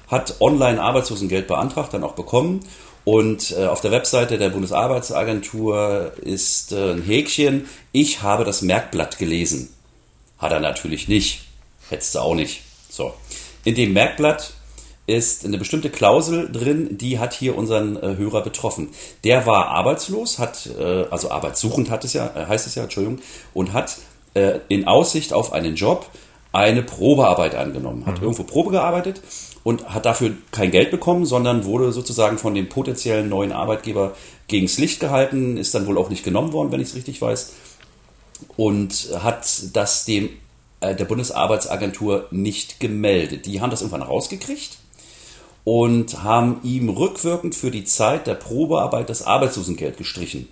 [0.08, 2.62] hat online Arbeitslosengeld beantragt, dann auch bekommen.
[3.04, 9.18] Und äh, auf der Webseite der Bundesarbeitsagentur ist äh, ein Häkchen, ich habe das Merkblatt
[9.18, 9.70] gelesen.
[10.38, 11.46] Hat er natürlich nicht.
[11.90, 12.62] Hättest du auch nicht.
[12.90, 13.14] So.
[13.64, 14.54] In dem Merkblatt
[15.08, 18.90] ist eine bestimmte Klausel drin, die hat hier unseren äh, Hörer betroffen.
[19.24, 23.20] Der war arbeitslos, hat, äh, also arbeitssuchend hat es ja, äh, heißt es ja, Entschuldigung,
[23.54, 23.98] und hat
[24.38, 26.10] äh, in Aussicht auf einen Job
[26.52, 28.24] eine Probearbeit angenommen, hat mhm.
[28.24, 29.22] irgendwo Probe gearbeitet
[29.64, 34.14] und hat dafür kein Geld bekommen, sondern wurde sozusagen von dem potenziellen neuen Arbeitgeber
[34.48, 37.54] gegens Licht gehalten, ist dann wohl auch nicht genommen worden, wenn ich es richtig weiß,
[38.56, 40.30] und hat das dem
[40.80, 43.46] äh, der Bundesarbeitsagentur nicht gemeldet.
[43.46, 44.78] Die haben das irgendwann rausgekriegt
[45.64, 50.48] und haben ihm rückwirkend für die Zeit der Probearbeit das Arbeitslosengeld gestrichen.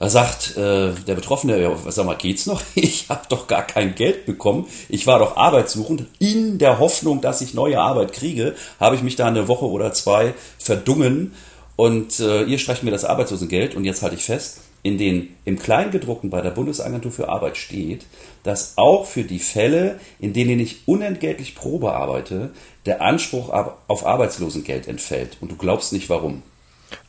[0.00, 2.62] Da sagt äh, der Betroffene, ja, sag mal, geht's noch?
[2.74, 4.66] Ich habe doch gar kein Geld bekommen.
[4.88, 6.06] Ich war doch arbeitssuchend.
[6.18, 9.92] In der Hoffnung, dass ich neue Arbeit kriege, habe ich mich da eine Woche oder
[9.92, 11.34] zwei verdungen
[11.76, 15.58] und äh, ihr streicht mir das Arbeitslosengeld und jetzt halte ich fest, in den im
[15.58, 18.06] Kleingedruckten bei der Bundesagentur für Arbeit steht,
[18.42, 22.52] dass auch für die Fälle, in denen ich unentgeltlich Probe arbeite,
[22.86, 23.50] der Anspruch
[23.86, 25.36] auf Arbeitslosengeld entfällt.
[25.42, 26.42] Und du glaubst nicht warum.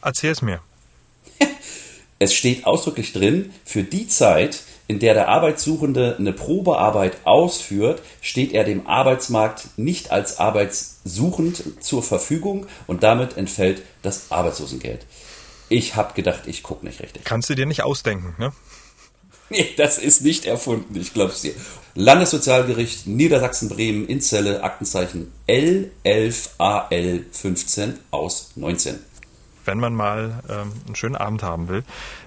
[0.01, 0.59] Erzähl es mir.
[2.21, 8.53] Es steht ausdrücklich drin, für die Zeit, in der der Arbeitssuchende eine Probearbeit ausführt, steht
[8.53, 15.03] er dem Arbeitsmarkt nicht als arbeitssuchend zur Verfügung und damit entfällt das Arbeitslosengeld.
[15.67, 17.23] Ich habe gedacht, ich gucke nicht richtig.
[17.23, 18.51] Kannst du dir nicht ausdenken, ne?
[19.49, 21.55] Nee, das ist nicht erfunden, ich glaube es dir.
[21.95, 28.99] Landessozialgericht Niedersachsen-Bremen in Zelle, Aktenzeichen L11AL15 aus 19
[29.65, 31.83] wenn man mal ähm, einen schönen Abend haben will.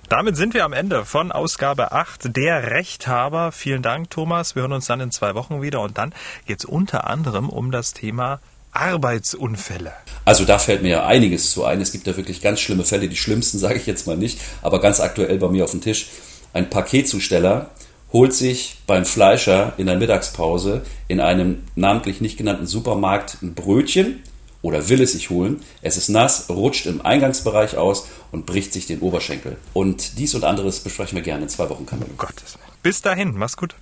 [0.08, 3.52] Damit sind wir am Ende von Ausgabe 8 der Rechthaber.
[3.52, 4.54] Vielen Dank, Thomas.
[4.54, 6.14] Wir hören uns dann in zwei Wochen wieder und dann
[6.46, 8.40] geht es unter anderem um das Thema
[8.72, 9.92] Arbeitsunfälle.
[10.24, 11.80] Also da fällt mir ja einiges zu ein.
[11.80, 13.08] Es gibt ja wirklich ganz schlimme Fälle.
[13.08, 16.08] Die schlimmsten sage ich jetzt mal nicht, aber ganz aktuell bei mir auf dem Tisch.
[16.52, 17.70] Ein Paketzusteller
[18.12, 24.22] holt sich beim Fleischer in der Mittagspause in einem namentlich nicht genannten Supermarkt ein Brötchen
[24.64, 25.60] oder will es sich holen.
[25.82, 29.58] Es ist nass, rutscht im Eingangsbereich aus und bricht sich den Oberschenkel.
[29.74, 32.12] Und dies und anderes besprechen wir gerne in zwei Wochen, Camillo.
[32.16, 33.74] Gottes Bis dahin, mach's gut.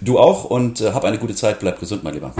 [0.00, 1.60] Du auch und äh, hab eine gute Zeit.
[1.60, 2.32] Bleib gesund, mein Lieber.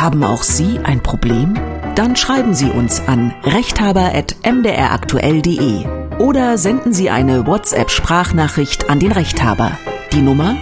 [0.00, 1.58] Haben auch Sie ein Problem?
[1.96, 5.84] Dann schreiben Sie uns an rechthaber.mdraktuell.de
[6.18, 9.76] oder senden Sie eine WhatsApp-Sprachnachricht an den Rechthaber.
[10.12, 10.56] Die Nummer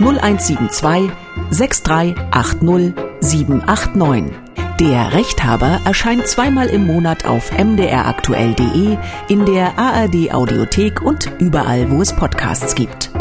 [0.00, 1.12] 0172
[1.50, 4.41] 6380 789.
[4.82, 12.02] Der Rechthaber erscheint zweimal im Monat auf mdraktuell.de, in der ARD Audiothek und überall, wo
[12.02, 13.12] es Podcasts gibt.